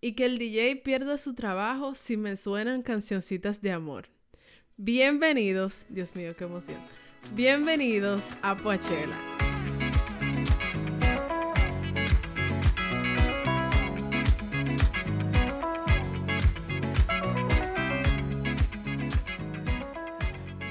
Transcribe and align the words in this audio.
y 0.00 0.12
que 0.12 0.24
el 0.24 0.38
DJ 0.38 0.76
pierda 0.76 1.18
su 1.18 1.34
trabajo 1.34 1.94
si 1.94 2.16
me 2.16 2.36
suenan 2.36 2.82
cancioncitas 2.82 3.60
de 3.60 3.72
amor. 3.72 4.08
Bienvenidos, 4.76 5.84
Dios 5.88 6.16
mío, 6.16 6.34
qué 6.36 6.44
emoción. 6.44 6.78
Bienvenidos 7.34 8.24
a 8.42 8.56
Poachela. 8.56 9.16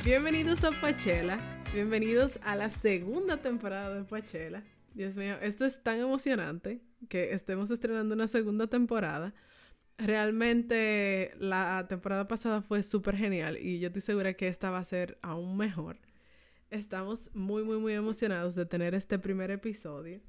Bienvenidos 0.04 0.64
a 0.64 0.72
Poachela. 0.72 1.40
Bienvenidos 1.72 2.40
a 2.44 2.56
la 2.56 2.72
segunda 2.72 3.38
temporada 3.38 3.94
de 3.94 4.04
Poachela. 4.04 4.64
Dios 4.94 5.16
mío, 5.16 5.36
esto 5.42 5.66
es 5.66 5.82
tan 5.84 6.00
emocionante 6.00 6.82
que 7.08 7.34
estemos 7.34 7.72
estrenando 7.72 8.16
una 8.16 8.28
segunda 8.28 8.68
temporada. 8.68 9.34
Realmente 9.98 11.34
la 11.40 11.86
temporada 11.88 12.28
pasada 12.28 12.62
fue 12.62 12.84
súper 12.84 13.16
genial 13.16 13.58
y 13.58 13.80
yo 13.80 13.88
estoy 13.88 14.02
segura 14.02 14.34
que 14.34 14.48
esta 14.48 14.70
va 14.70 14.80
a 14.80 14.86
ser 14.86 15.18
aún 15.22 15.58
mejor. 15.58 16.00
Estamos 16.70 17.30
muy, 17.34 17.64
muy, 17.64 17.78
muy 17.78 17.94
emocionados 17.94 18.56
de 18.56 18.66
tener 18.66 18.94
este 18.94 19.20
primer 19.20 19.52
episodio. 19.52 20.22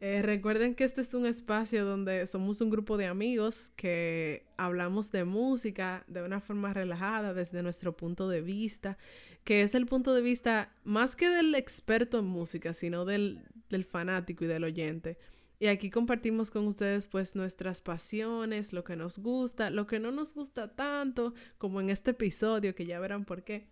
Eh, 0.00 0.20
recuerden 0.22 0.74
que 0.74 0.84
este 0.84 1.00
es 1.00 1.14
un 1.14 1.24
espacio 1.24 1.86
donde 1.86 2.26
somos 2.26 2.60
un 2.60 2.68
grupo 2.68 2.98
de 2.98 3.06
amigos 3.06 3.72
que 3.76 4.44
hablamos 4.58 5.10
de 5.10 5.24
música 5.24 6.04
de 6.06 6.22
una 6.22 6.40
forma 6.40 6.74
relajada 6.74 7.32
desde 7.32 7.62
nuestro 7.62 7.96
punto 7.96 8.28
de 8.28 8.42
vista, 8.42 8.98
que 9.46 9.62
es 9.62 9.76
el 9.76 9.86
punto 9.86 10.12
de 10.12 10.22
vista 10.22 10.74
más 10.82 11.14
que 11.14 11.28
del 11.28 11.54
experto 11.54 12.18
en 12.18 12.24
música, 12.24 12.74
sino 12.74 13.04
del, 13.04 13.46
del 13.70 13.84
fanático 13.84 14.44
y 14.44 14.48
del 14.48 14.64
oyente. 14.64 15.18
Y 15.60 15.68
aquí 15.68 15.88
compartimos 15.88 16.50
con 16.50 16.66
ustedes 16.66 17.06
pues 17.06 17.36
nuestras 17.36 17.80
pasiones, 17.80 18.72
lo 18.72 18.82
que 18.82 18.96
nos 18.96 19.20
gusta, 19.20 19.70
lo 19.70 19.86
que 19.86 20.00
no 20.00 20.10
nos 20.10 20.34
gusta 20.34 20.74
tanto, 20.74 21.32
como 21.58 21.80
en 21.80 21.90
este 21.90 22.10
episodio, 22.10 22.74
que 22.74 22.86
ya 22.86 22.98
verán 22.98 23.24
por 23.24 23.44
qué. 23.44 23.68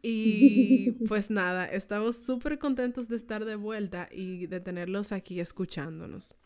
Y 0.00 0.92
pues 1.08 1.30
nada, 1.30 1.66
estamos 1.66 2.16
súper 2.16 2.58
contentos 2.58 3.06
de 3.08 3.16
estar 3.16 3.44
de 3.44 3.56
vuelta 3.56 4.08
y 4.10 4.46
de 4.46 4.60
tenerlos 4.60 5.12
aquí 5.12 5.40
escuchándonos. 5.40 6.36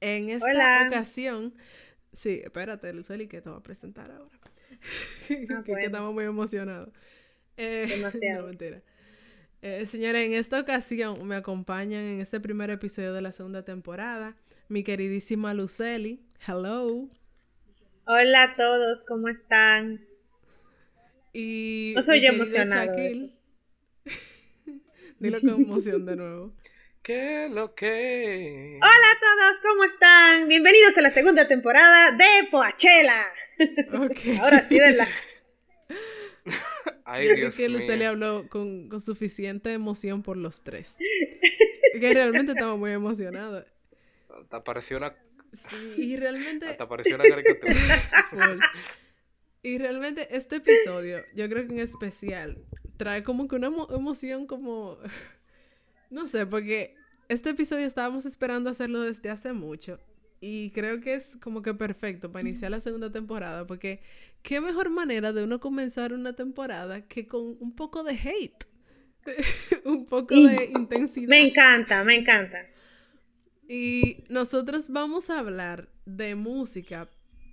En 0.00 0.30
esta 0.30 0.88
ocasión, 0.88 1.54
sí, 2.12 2.40
espérate, 2.42 2.92
Luceli, 2.92 3.28
que 3.28 3.40
te 3.40 3.50
voy 3.50 3.60
a 3.60 3.62
presentar 3.62 4.10
ahora. 4.10 4.30
Ah, 5.54 5.62
que, 5.62 5.72
estamos 5.72 6.12
muy 6.14 6.24
emocionados. 6.24 6.88
Eh, 7.60 7.86
Demasiado. 7.88 8.42
No, 8.42 8.48
mentira. 8.48 8.80
Eh, 9.60 9.86
señores, 9.86 10.26
en 10.26 10.32
esta 10.32 10.58
ocasión 10.58 11.26
me 11.26 11.36
acompañan 11.36 12.02
en 12.02 12.20
este 12.20 12.40
primer 12.40 12.70
episodio 12.70 13.12
de 13.12 13.20
la 13.20 13.32
segunda 13.32 13.64
temporada 13.64 14.34
mi 14.70 14.82
queridísima 14.84 15.52
Luceli. 15.52 16.20
Hello. 16.46 17.08
Hola 18.06 18.44
a 18.44 18.56
todos, 18.56 19.04
¿cómo 19.04 19.28
están? 19.28 20.00
Y 21.32 21.92
no 21.96 22.02
soy 22.02 22.22
yo 22.22 22.28
emocionado. 22.28 22.92
Dilo 25.18 25.40
con 25.40 25.50
emoción 25.50 26.06
de 26.06 26.16
nuevo. 26.16 26.54
¿Qué 27.02 27.48
lo 27.50 27.74
que? 27.74 28.78
Hola 28.80 28.88
a 28.88 29.20
todos, 29.20 29.56
¿cómo 29.62 29.84
están? 29.84 30.48
Bienvenidos 30.48 30.96
a 30.96 31.02
la 31.02 31.10
segunda 31.10 31.46
temporada 31.48 32.12
de 32.12 32.48
Poachela. 32.50 33.26
Okay. 33.92 34.38
Ahora 34.38 34.66
sí, 34.68 34.78
Dios 37.36 37.54
que 37.54 37.68
Lucely 37.68 38.04
habló 38.04 38.48
con, 38.48 38.88
con, 38.88 39.00
suficiente 39.00 39.72
emoción 39.72 40.22
por 40.22 40.36
los 40.36 40.62
tres. 40.62 40.96
que 42.00 42.14
realmente 42.14 42.52
estamos 42.52 42.78
muy 42.78 42.92
emocionados. 42.92 43.64
Te 44.48 44.56
apareció 44.56 44.98
una. 44.98 45.14
Sí, 45.52 45.94
y 45.96 46.16
realmente. 46.16 46.66
Te 46.66 46.82
apareció 46.82 47.16
una 47.16 47.24
caricatura. 47.24 47.72
y 49.62 49.78
realmente 49.78 50.28
este 50.36 50.56
episodio, 50.56 51.18
yo 51.34 51.48
creo 51.48 51.66
que 51.66 51.74
en 51.74 51.80
especial, 51.80 52.64
trae 52.96 53.22
como 53.22 53.48
que 53.48 53.56
una 53.56 53.68
emoción 53.90 54.46
como. 54.46 54.98
No 56.10 56.28
sé, 56.28 56.46
porque 56.46 56.96
este 57.28 57.50
episodio 57.50 57.86
estábamos 57.86 58.26
esperando 58.26 58.70
hacerlo 58.70 59.00
desde 59.00 59.30
hace 59.30 59.52
mucho. 59.52 60.00
Y 60.40 60.70
creo 60.70 61.00
que 61.00 61.14
es 61.14 61.36
como 61.36 61.60
que 61.60 61.74
perfecto 61.74 62.32
para 62.32 62.48
iniciar 62.48 62.70
la 62.70 62.80
segunda 62.80 63.12
temporada, 63.12 63.66
porque 63.66 64.00
qué 64.42 64.60
mejor 64.60 64.88
manera 64.88 65.34
de 65.34 65.44
uno 65.44 65.60
comenzar 65.60 66.14
una 66.14 66.34
temporada 66.34 67.06
que 67.06 67.26
con 67.26 67.58
un 67.60 67.76
poco 67.76 68.02
de 68.02 68.12
hate, 68.12 68.64
un 69.84 70.06
poco 70.06 70.34
de 70.34 70.72
intensidad. 70.74 71.28
Me 71.28 71.48
encanta, 71.48 72.04
me 72.04 72.14
encanta. 72.14 72.58
Y 73.68 74.24
nosotros 74.28 74.88
vamos 74.88 75.28
a 75.28 75.38
hablar 75.38 75.90
de 76.06 76.34
música, 76.34 77.08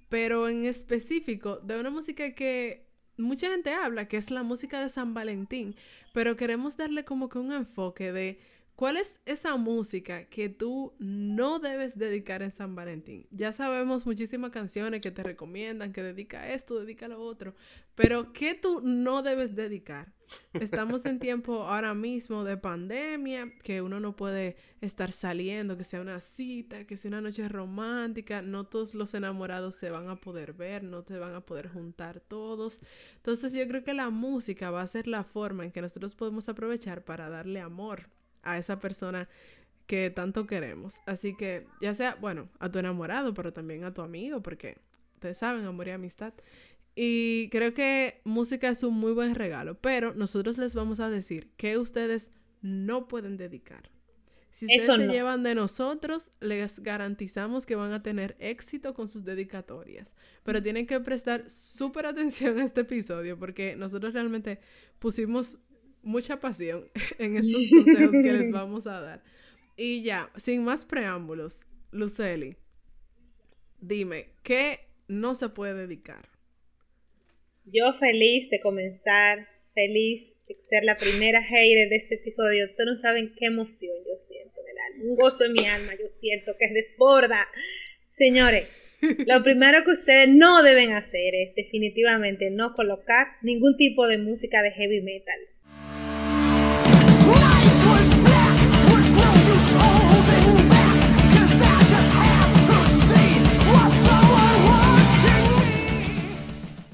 pero 0.07 0.47
en 0.47 0.65
específico 0.65 1.57
de 1.57 1.79
una 1.79 1.89
música 1.89 2.33
que 2.33 2.87
mucha 3.17 3.49
gente 3.51 3.73
habla, 3.73 4.07
que 4.07 4.17
es 4.17 4.31
la 4.31 4.43
música 4.43 4.81
de 4.81 4.89
San 4.89 5.13
Valentín, 5.13 5.75
pero 6.13 6.37
queremos 6.37 6.77
darle 6.77 7.03
como 7.03 7.27
que 7.29 7.37
un 7.37 7.51
enfoque 7.51 8.11
de 8.11 8.39
¿Cuál 8.77 8.97
es 8.97 9.19
esa 9.25 9.57
música 9.57 10.25
que 10.25 10.49
tú 10.49 10.93
no 10.99 11.57
debes 11.57 11.97
dedicar 11.97 12.43
en 12.43 12.51
San 12.51 12.75
Valentín? 12.75 13.25
Ya 13.31 13.51
sabemos 13.51 14.05
muchísimas 14.05 14.51
canciones 14.51 15.01
que 15.01 15.09
te 15.09 15.23
recomiendan, 15.23 15.91
que 15.91 16.03
dedica 16.03 16.47
esto, 16.47 16.79
dedica 16.79 17.07
lo 17.07 17.19
otro, 17.19 17.55
pero 17.95 18.33
¿qué 18.33 18.53
tú 18.53 18.81
no 18.83 19.23
debes 19.23 19.55
dedicar? 19.55 20.13
Estamos 20.53 21.07
en 21.07 21.17
tiempo 21.17 21.63
ahora 21.63 21.95
mismo 21.95 22.43
de 22.43 22.55
pandemia, 22.55 23.51
que 23.63 23.81
uno 23.81 23.99
no 23.99 24.15
puede 24.15 24.57
estar 24.79 25.11
saliendo, 25.11 25.75
que 25.75 25.83
sea 25.83 25.99
una 25.99 26.21
cita, 26.21 26.85
que 26.85 26.99
sea 26.99 27.09
una 27.09 27.21
noche 27.21 27.49
romántica, 27.49 28.43
no 28.43 28.67
todos 28.67 28.93
los 28.93 29.15
enamorados 29.15 29.73
se 29.73 29.89
van 29.89 30.07
a 30.07 30.17
poder 30.17 30.53
ver, 30.53 30.83
no 30.83 31.01
te 31.01 31.17
van 31.17 31.33
a 31.33 31.41
poder 31.41 31.67
juntar 31.67 32.19
todos. 32.19 32.79
Entonces 33.15 33.53
yo 33.53 33.67
creo 33.67 33.83
que 33.83 33.95
la 33.95 34.11
música 34.11 34.69
va 34.69 34.83
a 34.83 34.87
ser 34.87 35.07
la 35.07 35.23
forma 35.23 35.65
en 35.65 35.71
que 35.71 35.81
nosotros 35.81 36.13
podemos 36.13 36.47
aprovechar 36.47 37.03
para 37.03 37.27
darle 37.27 37.59
amor 37.59 38.15
a 38.43 38.57
esa 38.57 38.79
persona 38.79 39.27
que 39.87 40.09
tanto 40.09 40.45
queremos. 40.45 40.95
Así 41.05 41.35
que 41.35 41.65
ya 41.81 41.95
sea, 41.95 42.15
bueno, 42.15 42.49
a 42.59 42.69
tu 42.69 42.79
enamorado, 42.79 43.33
pero 43.33 43.53
también 43.53 43.83
a 43.83 43.93
tu 43.93 44.01
amigo, 44.01 44.41
porque 44.41 44.77
ustedes 45.15 45.37
saben, 45.37 45.65
amor 45.65 45.87
y 45.87 45.91
amistad. 45.91 46.33
Y 46.95 47.49
creo 47.49 47.73
que 47.73 48.21
música 48.23 48.69
es 48.69 48.83
un 48.83 48.95
muy 48.95 49.13
buen 49.13 49.35
regalo, 49.35 49.79
pero 49.79 50.13
nosotros 50.13 50.57
les 50.57 50.75
vamos 50.75 50.99
a 50.99 51.09
decir 51.09 51.49
que 51.55 51.77
ustedes 51.77 52.31
no 52.61 53.07
pueden 53.07 53.37
dedicar. 53.37 53.91
Si 54.57 54.65
ustedes 54.65 54.85
se 54.85 55.07
llevan 55.07 55.43
de 55.43 55.53
nosotros, 55.53 56.31
les 56.39 56.79
garantizamos 56.79 57.67
que 57.67 57.75
van 57.75 57.93
a 57.93 58.01
tener 58.01 58.35
éxito 58.39 58.95
con 58.95 59.07
sus 59.07 59.23
dedicatorias. 59.23 60.15
Pero 60.43 60.63
tienen 60.63 60.87
que 60.87 60.99
prestar 60.99 61.47
súper 61.51 62.07
atención 62.07 62.57
a 62.57 62.63
este 62.63 62.81
episodio 62.81 63.37
porque 63.37 63.75
nosotros 63.75 64.15
realmente 64.15 64.59
pusimos 64.97 65.59
mucha 66.07 66.39
pasión 66.39 66.89
en 67.19 67.37
estos 67.37 67.69
consejos 67.69 68.11
que 68.11 68.33
les 68.33 68.51
vamos 68.51 68.87
a 68.87 68.99
dar. 68.99 69.23
Y 69.75 70.03
ya, 70.03 70.31
sin 70.35 70.63
más 70.63 70.85
preámbulos, 70.85 71.67
Luceli, 71.91 72.55
dime, 73.79 74.29
¿qué 74.43 74.79
no 75.07 75.35
se 75.35 75.49
puede 75.49 75.75
dedicar? 75.75 76.29
Yo 77.65 77.93
feliz 77.99 78.49
de 78.49 78.59
comenzar, 78.61 79.47
feliz 79.75 80.33
de 80.47 80.55
ser 80.63 80.83
la 80.83 80.97
primera 80.97 81.43
hater 81.43 81.89
de 81.89 81.95
este 81.97 82.15
episodio. 82.15 82.65
Ustedes 82.65 82.87
no 82.95 83.01
saben 83.01 83.33
qué 83.37 83.45
emoción 83.45 83.95
yo 84.07 84.15
siento 84.27 84.59
en 84.61 84.69
el 84.69 84.77
alma, 84.79 85.11
un 85.11 85.15
gozo 85.15 85.43
en 85.43 85.53
mi 85.53 85.65
alma, 85.65 85.93
yo 85.93 86.07
siento 86.19 86.53
que 86.57 86.73
desborda. 86.73 87.45
Señores, 88.09 88.67
lo 89.01 89.43
primero 89.43 89.83
que 89.83 89.91
ustedes 89.91 90.29
no 90.29 90.63
deben 90.63 90.93
hacer 90.93 91.35
es 91.35 91.53
definitivamente 91.55 92.49
no 92.49 92.73
colocar 92.73 93.27
ningún 93.43 93.77
tipo 93.77 94.07
de 94.07 94.17
música 94.17 94.63
de 94.63 94.71
heavy 94.71 95.01
metal. 95.01 95.39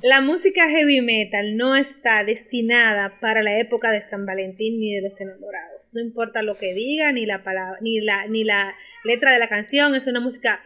La 0.05 0.19
música 0.19 0.69
heavy 0.69 1.00
metal 1.00 1.55
no 1.55 1.77
está 1.77 2.25
destinada 2.25 3.21
para 3.21 3.41
la 3.41 3.57
época 3.57 3.89
de 3.89 4.01
San 4.01 4.25
Valentín 4.25 4.77
ni 4.81 4.94
de 4.94 5.01
los 5.01 5.21
enamorados. 5.21 5.91
No 5.94 6.01
importa 6.01 6.41
lo 6.41 6.57
que 6.57 6.73
diga, 6.73 7.13
ni 7.13 7.25
la 7.25 7.41
palabra, 7.41 7.77
ni 7.79 8.01
la, 8.01 8.27
ni 8.27 8.44
la 8.44 8.75
letra 9.05 9.31
de 9.31 9.39
la 9.39 9.47
canción, 9.47 9.95
es 9.95 10.05
una 10.05 10.19
música 10.19 10.61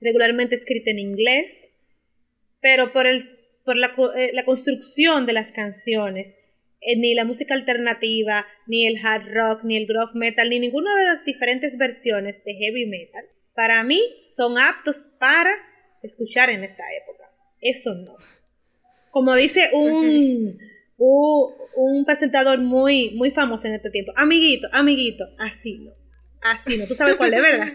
regularmente 0.00 0.54
escrita 0.54 0.92
en 0.92 1.00
inglés, 1.00 1.60
pero 2.60 2.92
por, 2.92 3.08
el, 3.08 3.28
por 3.64 3.76
la, 3.76 3.92
eh, 4.16 4.30
la 4.32 4.44
construcción 4.44 5.26
de 5.26 5.32
las 5.32 5.50
canciones, 5.50 6.36
eh, 6.80 6.96
ni 6.96 7.14
la 7.14 7.24
música 7.24 7.54
alternativa, 7.54 8.46
ni 8.68 8.86
el 8.86 9.04
hard 9.04 9.26
rock, 9.26 9.64
ni 9.64 9.76
el 9.76 9.88
groove 9.88 10.14
metal, 10.14 10.50
ni 10.50 10.60
ninguna 10.60 10.94
de 10.94 11.04
las 11.04 11.24
diferentes 11.24 11.76
versiones 11.78 12.44
de 12.44 12.54
heavy 12.54 12.86
metal, 12.86 13.24
para 13.56 13.82
mí 13.82 14.00
son 14.22 14.56
aptos 14.56 15.16
para 15.18 15.50
escuchar 16.04 16.48
en 16.50 16.62
esta 16.62 16.84
época. 16.94 17.28
Eso 17.60 17.92
no. 17.96 18.37
Como 19.18 19.34
dice 19.34 19.68
un, 19.72 20.46
un, 20.96 22.04
presentador 22.04 22.60
muy, 22.60 23.10
muy 23.16 23.32
famoso 23.32 23.66
en 23.66 23.74
este 23.74 23.90
tiempo, 23.90 24.12
amiguito, 24.14 24.68
amiguito, 24.70 25.24
así 25.40 25.78
no, 25.78 25.90
así 26.40 26.78
no, 26.78 26.86
tú 26.86 26.94
sabes 26.94 27.16
cuál 27.16 27.34
es, 27.34 27.42
¿verdad? 27.42 27.72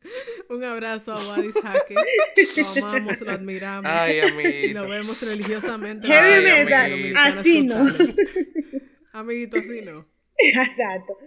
Un 0.48 0.64
abrazo 0.64 1.12
a 1.12 1.28
Wadis 1.28 1.56
Jaque. 1.62 1.94
Lo 1.94 2.68
amamos, 2.86 3.20
lo 3.20 3.32
admiramos. 3.32 3.92
Ay, 3.92 4.16
y 4.16 4.20
amiguito. 4.20 4.80
lo 4.80 4.88
vemos 4.88 5.20
religiosamente. 5.20 6.08
Heavy 6.08 6.42
metal, 6.42 7.12
así 7.16 7.62
no. 7.64 7.76
Amiguito, 9.12 9.58
así 9.58 9.90
no. 9.90 10.06
Exacto. 10.38 11.18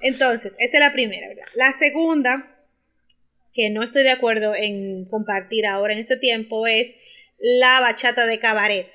Entonces, 0.00 0.52
esa 0.58 0.78
es 0.78 0.80
la 0.80 0.92
primera, 0.92 1.28
¿verdad? 1.28 1.46
La 1.54 1.72
segunda, 1.74 2.58
que 3.54 3.70
no 3.70 3.84
estoy 3.84 4.02
de 4.02 4.10
acuerdo 4.10 4.56
en 4.56 5.04
compartir 5.04 5.64
ahora 5.64 5.92
en 5.92 6.00
este 6.00 6.16
tiempo, 6.16 6.66
es 6.66 6.88
la 7.38 7.80
bachata 7.80 8.26
de 8.26 8.38
cabaret. 8.38 8.90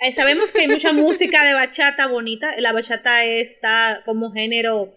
Eh, 0.00 0.12
sabemos 0.12 0.52
que 0.52 0.60
hay 0.62 0.68
mucha 0.68 0.92
música 0.94 1.44
de 1.44 1.54
bachata 1.54 2.06
bonita. 2.06 2.54
La 2.58 2.72
bachata 2.72 3.24
está 3.24 4.02
como 4.04 4.32
género, 4.32 4.94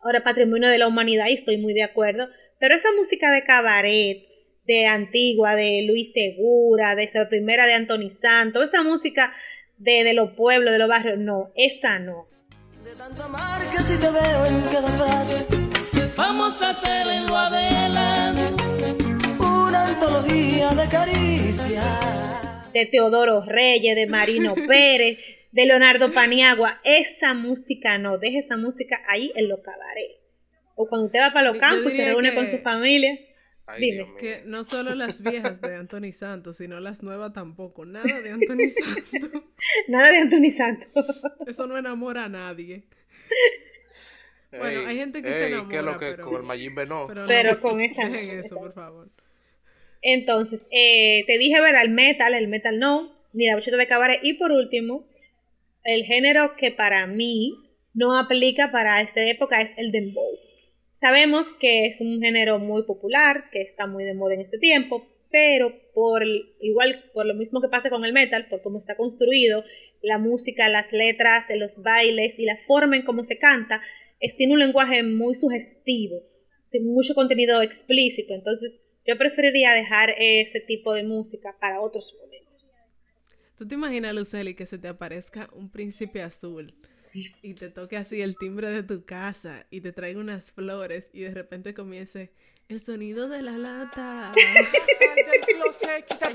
ahora 0.00 0.22
patrimonio 0.22 0.68
de 0.68 0.78
la 0.78 0.88
humanidad 0.88 1.26
y 1.28 1.34
estoy 1.34 1.58
muy 1.58 1.74
de 1.74 1.82
acuerdo. 1.82 2.28
Pero 2.58 2.74
esa 2.74 2.88
música 2.96 3.30
de 3.32 3.44
cabaret, 3.44 4.26
de 4.64 4.86
Antigua, 4.86 5.54
de 5.54 5.84
Luis 5.86 6.12
Segura, 6.12 6.94
de 6.94 7.04
esa 7.04 7.28
primera 7.28 7.66
de 7.66 7.74
Anthony 7.74 8.10
Santos, 8.20 8.64
esa 8.64 8.82
música 8.82 9.32
de, 9.76 10.04
de 10.04 10.14
los 10.14 10.32
pueblos, 10.32 10.72
de 10.72 10.78
los 10.78 10.88
barrios, 10.88 11.18
no, 11.18 11.52
esa 11.54 11.98
no. 11.98 12.26
De 12.84 12.94
tanto 12.96 13.22
amar 13.24 13.60
que 13.70 13.82
si 13.82 14.00
te 14.00 14.10
veo 14.10 14.46
en 14.46 14.60
cada 14.72 14.88
frase, 14.88 15.66
Vamos 16.16 16.62
a 16.62 16.70
hacer 16.70 17.06
en 17.08 17.26
lo 17.26 17.36
adelante. 17.36 18.65
Antología 20.00 20.68
de 20.70 20.88
caricias. 20.90 22.72
de 22.72 22.86
Teodoro 22.86 23.42
Reyes, 23.46 23.96
de 23.96 24.06
Marino 24.06 24.54
Pérez, 24.66 25.18
de 25.52 25.64
Leonardo 25.66 26.12
Paniagua. 26.12 26.80
Esa 26.84 27.32
música 27.34 27.96
no, 27.98 28.18
deje 28.18 28.38
esa 28.40 28.56
música 28.56 29.00
ahí 29.08 29.32
en 29.34 29.48
los 29.48 29.60
cabarets. 29.60 30.20
O 30.74 30.86
cuando 30.88 31.06
usted 31.06 31.20
va 31.20 31.32
para 31.32 31.48
los 31.48 31.58
campos 31.58 31.94
y 31.94 31.96
se 31.96 32.04
reúne 32.04 32.30
que- 32.30 32.36
con 32.36 32.48
su 32.50 32.58
familia. 32.58 33.18
Ay, 33.68 33.80
Dime. 33.80 34.06
Que 34.18 34.36
no 34.44 34.62
solo 34.62 34.94
las 34.94 35.22
viejas 35.24 35.60
de 35.60 35.74
Anthony 35.74 36.12
Santos, 36.12 36.58
sino 36.58 36.78
las 36.78 37.02
nuevas 37.02 37.32
tampoco. 37.32 37.84
Nada 37.84 38.20
de 38.20 38.30
Anthony 38.30 38.68
Santos. 38.68 39.42
Nada 39.88 40.08
de 40.10 40.18
Anthony 40.18 40.50
Santos. 40.52 40.90
Eso 41.46 41.66
no 41.66 41.76
enamora 41.76 42.24
a 42.24 42.28
nadie. 42.28 42.84
Bueno, 44.52 44.86
hay 44.86 44.96
gente 44.98 45.20
que 45.22 45.32
se 45.32 45.48
enamora, 45.48 45.68
¿qué 45.68 45.76
es 45.78 45.82
lo 45.84 45.98
que 45.98 46.10
pero- 46.12 46.24
con 46.26 46.34
el 46.50 46.88
no? 46.88 47.06
Pero, 47.08 47.20
no, 47.22 47.26
Pero 47.26 47.60
con 47.60 47.80
esa 47.80 48.08
Dejen 48.08 48.38
eso, 48.40 48.54
por 48.56 48.72
favor. 48.72 49.08
Entonces, 50.08 50.68
eh, 50.70 51.24
te 51.26 51.36
dije, 51.36 51.60
¿verdad? 51.60 51.82
El 51.82 51.90
metal, 51.90 52.32
el 52.32 52.46
metal 52.46 52.78
no, 52.78 53.12
ni 53.32 53.46
la 53.46 53.56
bachata 53.56 53.76
de 53.76 53.88
cabaret. 53.88 54.20
Y 54.22 54.34
por 54.34 54.52
último, 54.52 55.04
el 55.82 56.04
género 56.04 56.54
que 56.56 56.70
para 56.70 57.08
mí 57.08 57.54
no 57.92 58.16
aplica 58.16 58.70
para 58.70 59.02
esta 59.02 59.28
época 59.28 59.60
es 59.60 59.74
el 59.76 59.90
dembow. 59.90 60.30
Sabemos 60.94 61.48
que 61.58 61.86
es 61.86 62.00
un 62.00 62.20
género 62.22 62.60
muy 62.60 62.84
popular, 62.84 63.50
que 63.50 63.62
está 63.62 63.88
muy 63.88 64.04
de 64.04 64.14
moda 64.14 64.34
en 64.34 64.42
este 64.42 64.58
tiempo, 64.58 65.04
pero 65.32 65.74
por 65.92 66.22
igual 66.60 67.10
por 67.12 67.26
lo 67.26 67.34
mismo 67.34 67.60
que 67.60 67.68
pasa 67.68 67.90
con 67.90 68.04
el 68.04 68.12
metal, 68.12 68.46
por 68.48 68.62
cómo 68.62 68.78
está 68.78 68.96
construido, 68.96 69.64
la 70.02 70.18
música, 70.18 70.68
las 70.68 70.92
letras, 70.92 71.46
los 71.56 71.82
bailes 71.82 72.38
y 72.38 72.44
la 72.44 72.58
forma 72.58 72.94
en 72.94 73.02
cómo 73.02 73.24
se 73.24 73.38
canta, 73.40 73.82
es, 74.20 74.36
tiene 74.36 74.52
un 74.52 74.60
lenguaje 74.60 75.02
muy 75.02 75.34
sugestivo, 75.34 76.22
de 76.70 76.80
mucho 76.80 77.14
contenido 77.16 77.60
explícito, 77.60 78.34
entonces 78.34 78.85
yo 79.06 79.16
preferiría 79.16 79.72
dejar 79.72 80.14
ese 80.18 80.60
tipo 80.60 80.92
de 80.92 81.04
música 81.04 81.56
para 81.60 81.80
otros 81.80 82.14
momentos. 82.20 82.92
¿Tú 83.56 83.66
te 83.66 83.74
imaginas, 83.74 84.14
Luceli, 84.14 84.54
que 84.54 84.66
se 84.66 84.76
te 84.78 84.88
aparezca 84.88 85.48
un 85.52 85.70
príncipe 85.70 86.22
azul 86.22 86.74
y 87.42 87.54
te 87.54 87.70
toque 87.70 87.96
así 87.96 88.20
el 88.20 88.36
timbre 88.36 88.68
de 88.68 88.82
tu 88.82 89.06
casa 89.06 89.64
y 89.70 89.80
te 89.80 89.92
traiga 89.92 90.20
unas 90.20 90.52
flores 90.52 91.08
y 91.14 91.20
de 91.20 91.30
repente 91.30 91.72
comience 91.72 92.32
el 92.68 92.80
sonido 92.80 93.28
de 93.28 93.42
la 93.42 93.56
lata? 93.56 94.32
Tengo 94.34 94.58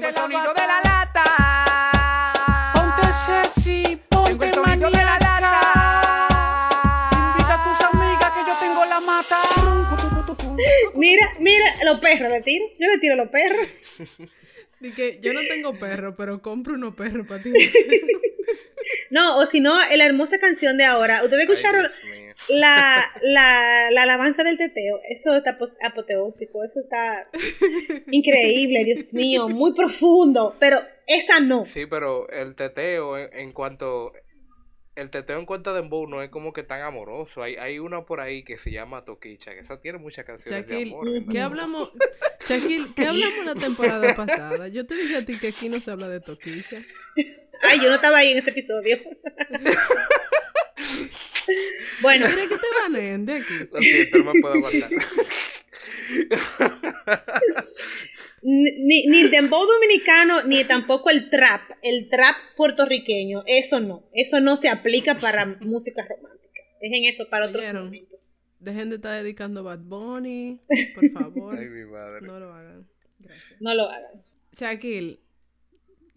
el 0.08 0.16
sonido 0.16 0.54
de 0.54 0.68
la 0.68 0.82
lata. 0.84 1.24
Ponte 2.74 3.04
sexy, 3.54 4.00
ponte 4.10 4.48
el 4.48 4.54
sonido 4.54 4.90
de 4.90 4.98
la 4.98 5.20
lata. 5.20 5.31
Mira, 10.96 11.36
mira, 11.40 11.66
los 11.86 12.00
perros 12.00 12.32
le 12.32 12.42
tiro, 12.42 12.66
yo 12.80 12.88
le 12.88 12.98
tiro 13.00 13.16
los 13.16 13.30
perros. 13.30 13.68
Que 14.96 15.20
yo 15.22 15.32
no 15.34 15.42
tengo 15.48 15.78
perro, 15.78 16.16
pero 16.16 16.42
compro 16.42 16.74
unos 16.74 16.96
perros 16.96 17.28
para 17.28 17.44
ti. 17.44 17.52
No, 19.10 19.38
o 19.38 19.46
si 19.46 19.60
no, 19.60 19.78
la 19.96 20.06
hermosa 20.06 20.40
canción 20.40 20.78
de 20.78 20.86
ahora, 20.86 21.24
¿ustedes 21.24 21.44
escucharon 21.44 21.88
la, 22.50 23.04
la, 23.22 23.92
la 23.92 24.02
alabanza 24.04 24.44
del 24.44 24.58
teteo? 24.58 25.00
Eso 25.08 25.36
está 25.36 25.58
apoteósico, 25.84 26.64
eso 26.64 26.80
está 26.80 27.30
increíble, 28.10 28.84
Dios 28.84 29.14
mío, 29.14 29.48
muy 29.50 29.74
profundo, 29.74 30.56
pero 30.60 30.80
esa 31.08 31.40
no. 31.40 31.66
Sí, 31.66 31.86
pero 31.86 32.30
el 32.30 32.56
teteo 32.56 33.18
en, 33.18 33.34
en 33.34 33.52
cuanto 33.52 34.14
el 34.96 35.10
teteo 35.10 35.40
en 35.40 35.46
cuanto 35.46 35.70
a 35.70 35.74
dembow 35.74 36.08
no 36.08 36.22
es 36.22 36.30
como 36.30 36.54
que 36.54 36.64
tan 36.64 36.82
amoroso. 36.82 37.42
Hay, 37.42 37.56
hay 37.56 37.80
una 37.80 38.02
por 38.02 38.20
ahí 38.20 38.44
que 38.44 38.58
se 38.58 38.72
llama 38.72 39.06
Toquicha, 39.06 39.54
que 39.54 39.60
esa 39.60 39.80
tiene 39.80 40.00
muchas 40.00 40.26
canciones 40.26 40.68
de 40.68 40.84
amor. 40.84 41.08
¿qué 41.30 41.40
hablamos? 41.40 41.92
Shaquille, 42.48 42.88
¿qué 42.96 43.08
hablamos 43.08 43.46
la 43.46 43.56
temporada 43.56 44.16
pasada? 44.26 44.68
Yo 44.68 44.86
te 44.86 44.96
dije 44.96 45.18
a 45.18 45.26
ti 45.26 45.38
que 45.38 45.50
aquí 45.50 45.70
no 45.70 45.80
se 45.80 45.92
habla 45.92 46.10
de 46.10 46.20
toquilla. 46.20 46.84
Ay, 47.64 47.80
yo 47.80 47.90
no 47.90 47.96
estaba 47.96 48.18
ahí 48.18 48.32
en 48.32 48.40
este 48.40 48.52
episodio. 48.52 48.98
bueno, 52.02 52.26
¿Quieres 52.26 52.50
que 52.50 52.58
te 52.58 52.68
baneen 52.82 53.26
de 53.26 53.36
aquí? 53.36 53.54
Lo 53.72 53.80
siento, 53.80 54.18
no 54.18 54.34
me 54.34 54.42
puedo 54.42 54.56
aguantar. 54.56 54.90
ni, 58.42 59.06
ni 59.08 59.22
el 59.22 59.32
dembow 59.32 59.66
dominicano, 59.66 60.44
ni 60.44 60.64
tampoco 60.64 61.10
el 61.10 61.30
trap, 61.30 61.62
el 61.82 62.10
trap 62.10 62.36
puertorriqueño, 62.56 63.44
eso 63.46 63.80
no, 63.80 64.10
eso 64.14 64.40
no 64.40 64.58
se 64.58 64.70
aplica 64.70 65.18
para 65.18 65.46
música 65.46 66.06
romántica. 66.08 66.62
Dejen 66.82 67.06
eso 67.06 67.30
para 67.30 67.48
otros 67.48 67.74
momentos. 67.74 68.40
Dejen 68.60 68.90
de 68.90 68.96
estar 68.96 69.22
dedicando 69.22 69.64
Bad 69.64 69.80
Bunny, 69.80 70.62
por 70.96 71.10
favor. 71.12 71.58
Ay, 71.58 71.70
mi 71.70 71.86
madre. 71.86 72.22
No 72.26 72.40
lo 72.40 72.54
hagan. 72.54 72.88
Gracias. 73.20 73.62
No 73.62 73.74
lo 73.76 73.90
hagan. 73.90 74.24
Shaquille, 74.56 75.20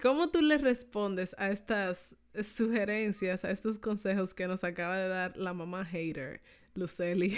¿cómo 0.00 0.30
tú 0.30 0.40
le 0.40 0.58
respondes 0.58 1.34
a 1.38 1.50
estas 1.50 2.16
sugerencias, 2.42 3.44
a 3.44 3.50
estos 3.50 3.78
consejos 3.78 4.34
que 4.34 4.46
nos 4.46 4.64
acaba 4.64 4.96
de 4.96 5.08
dar 5.08 5.36
la 5.36 5.52
mamá 5.52 5.84
hater, 5.84 6.40
Luceli, 6.74 7.36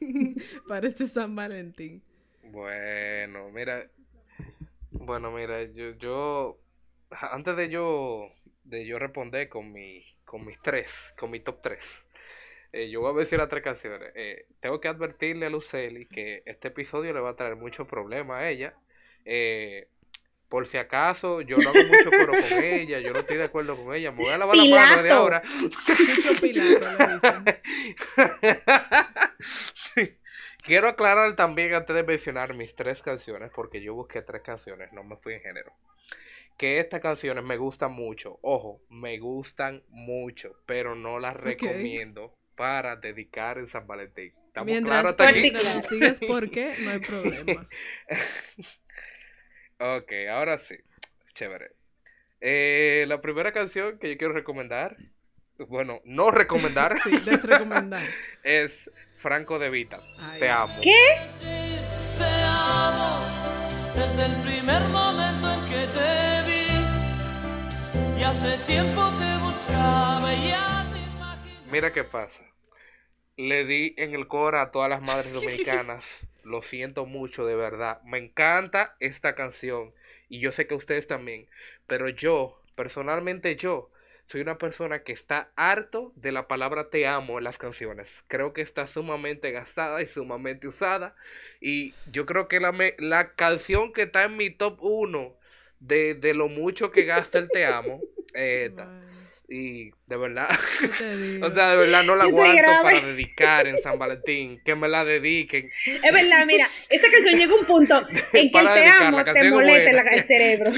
para 0.68 0.86
este 0.86 1.06
San 1.06 1.34
Valentín? 1.34 2.02
Bueno, 2.50 3.50
mira. 3.50 3.88
Bueno, 4.90 5.30
mira, 5.30 5.62
yo, 5.64 5.90
yo 5.96 6.58
antes 7.10 7.56
de 7.56 7.68
yo 7.70 8.28
de 8.64 8.86
yo 8.86 8.98
responder 8.98 9.48
con 9.48 9.72
mi 9.72 10.04
con 10.24 10.44
mis 10.44 10.60
tres, 10.60 11.14
con 11.18 11.30
mi 11.30 11.40
top 11.40 11.62
tres. 11.62 12.06
eh, 12.72 12.90
yo 12.90 13.00
voy 13.00 13.14
a 13.14 13.18
decir 13.18 13.38
las 13.38 13.48
tres 13.48 13.64
canciones. 13.64 14.12
Eh, 14.16 14.46
tengo 14.60 14.80
que 14.80 14.88
advertirle 14.88 15.46
a 15.46 15.50
Luceli 15.50 16.06
que 16.08 16.42
este 16.46 16.68
episodio 16.68 17.12
le 17.14 17.20
va 17.20 17.30
a 17.30 17.36
traer 17.36 17.56
muchos 17.56 17.86
problemas 17.88 18.40
a 18.40 18.50
ella. 18.50 18.76
Eh, 19.24 19.88
por 20.48 20.66
si 20.68 20.78
acaso, 20.78 21.42
yo 21.42 21.60
no 21.62 21.70
hago 21.70 21.84
mucho 21.84 22.14
coro 22.14 22.36
con 22.38 22.52
ella, 22.62 23.00
yo 23.00 23.12
no 23.14 23.20
estoy 23.20 23.38
de 23.38 23.44
acuerdo 23.44 23.76
con 23.76 23.94
ella. 23.94 24.12
Me 24.12 24.18
voy 24.22 24.32
a 24.32 24.38
lavar 24.38 24.56
la 24.58 24.66
mano 24.66 25.02
de 25.02 25.10
Pilato. 25.10 25.14
ahora. 25.14 25.42
Pilato. 26.40 26.88
Quiero 30.68 30.88
aclarar 30.88 31.34
también 31.34 31.72
antes 31.72 31.96
de 31.96 32.02
mencionar 32.02 32.52
mis 32.52 32.74
tres 32.74 33.00
canciones, 33.00 33.50
porque 33.54 33.80
yo 33.80 33.94
busqué 33.94 34.20
tres 34.20 34.42
canciones, 34.42 34.92
no 34.92 35.02
me 35.02 35.16
fui 35.16 35.32
en 35.32 35.40
género. 35.40 35.72
Que 36.58 36.78
estas 36.78 37.00
canciones 37.00 37.42
me 37.42 37.56
gustan 37.56 37.92
mucho, 37.92 38.38
ojo, 38.42 38.82
me 38.90 39.18
gustan 39.18 39.82
mucho, 39.88 40.60
pero 40.66 40.94
no 40.94 41.18
las 41.20 41.34
recomiendo 41.34 42.34
para 42.54 42.96
dedicar 42.96 43.56
en 43.56 43.66
San 43.66 43.86
Valentín. 43.86 44.34
¿Estamos 44.48 44.66
Mientras, 44.66 45.00
claros 45.00 45.10
hasta 45.12 45.28
aquí? 45.30 45.40
mientras 45.40 46.20
por 46.20 46.50
qué, 46.50 46.74
no 46.84 46.90
hay 46.90 46.98
problema. 46.98 47.68
Ok, 49.80 50.12
ahora 50.28 50.58
sí. 50.58 50.74
Chévere. 51.34 51.70
Eh, 52.40 53.04
la 53.08 53.20
primera 53.22 53.52
canción 53.52 53.96
que 54.00 54.10
yo 54.10 54.18
quiero 54.18 54.34
recomendar, 54.34 54.96
bueno, 55.68 56.00
no 56.04 56.32
recomendar, 56.32 56.98
Sí, 57.00 57.16
desrecomendar. 57.24 58.02
es 58.42 58.90
Franco 59.18 59.58
de 59.58 59.68
Vita. 59.68 60.00
Ay. 60.18 60.40
Te 60.40 60.48
amo. 60.48 60.74
¿Qué? 60.80 61.16
Te 62.18 62.24
amo 62.44 63.38
desde 63.94 64.26
el 64.26 64.42
primer 64.42 64.82
momento 64.88 65.52
en 65.52 65.64
que 65.68 65.86
te 65.92 66.42
vi. 66.46 68.20
Y 68.20 68.22
hace 68.22 68.58
tiempo 68.58 69.10
te 69.18 69.38
buscaba 69.44 70.32
y 70.34 70.48
ya 70.48 70.86
te 70.92 71.00
imaginé. 71.00 71.72
Mira 71.72 71.92
qué 71.92 72.04
pasa. 72.04 72.42
Le 73.36 73.64
di 73.64 73.94
en 73.98 74.14
el 74.14 74.28
coro 74.28 74.60
a 74.60 74.70
todas 74.70 74.88
las 74.88 75.02
madres 75.02 75.32
dominicanas. 75.32 76.26
Lo 76.44 76.62
siento 76.62 77.04
mucho, 77.04 77.44
de 77.44 77.56
verdad. 77.56 78.00
Me 78.04 78.18
encanta 78.18 78.96
esta 79.00 79.34
canción. 79.34 79.92
Y 80.28 80.38
yo 80.38 80.52
sé 80.52 80.66
que 80.66 80.74
ustedes 80.74 81.06
también. 81.08 81.48
Pero 81.86 82.08
yo, 82.08 82.60
personalmente 82.76 83.56
yo, 83.56 83.90
soy 84.28 84.42
una 84.42 84.58
persona 84.58 85.02
que 85.04 85.12
está 85.12 85.50
harto 85.56 86.12
de 86.16 86.32
la 86.32 86.48
palabra 86.48 86.90
te 86.90 87.06
amo 87.06 87.38
en 87.38 87.44
las 87.44 87.58
canciones. 87.58 88.24
Creo 88.28 88.52
que 88.52 88.60
está 88.62 88.86
sumamente 88.86 89.52
gastada 89.52 90.02
y 90.02 90.06
sumamente 90.06 90.68
usada. 90.68 91.16
Y 91.60 91.94
yo 92.12 92.26
creo 92.26 92.46
que 92.46 92.60
la, 92.60 92.72
me- 92.72 92.94
la 92.98 93.34
canción 93.34 93.92
que 93.92 94.02
está 94.02 94.24
en 94.24 94.36
mi 94.36 94.50
top 94.50 94.78
1 94.82 95.34
de, 95.80 96.14
de 96.14 96.34
lo 96.34 96.48
mucho 96.48 96.90
que 96.90 97.04
gasta 97.04 97.38
el 97.38 97.48
te 97.50 97.64
amo, 97.66 98.00
eh, 98.34 98.66
esta. 98.66 98.92
Y 99.50 99.92
de 100.06 100.16
verdad, 100.18 100.50
o 101.42 101.50
sea, 101.50 101.70
de 101.70 101.76
verdad 101.78 102.02
no 102.04 102.16
la 102.16 102.24
aguanto 102.24 102.62
para 102.82 103.00
dedicar 103.00 103.66
en 103.66 103.80
San 103.80 103.98
Valentín. 103.98 104.60
Que 104.62 104.74
me 104.74 104.88
la 104.88 105.06
dediquen. 105.06 105.64
Es 105.86 106.12
verdad, 106.12 106.44
mira, 106.46 106.68
esta 106.90 107.10
canción 107.10 107.34
llega 107.34 107.52
a 107.52 107.56
un 107.56 107.64
punto 107.64 108.06
en 108.34 108.50
que 108.50 108.58
el 108.58 108.66
te 108.74 108.86
amo 108.86 109.24
te 109.24 109.40
es 109.40 109.50
molesta 109.50 109.90
el 109.90 110.22
cerebro. 110.22 110.72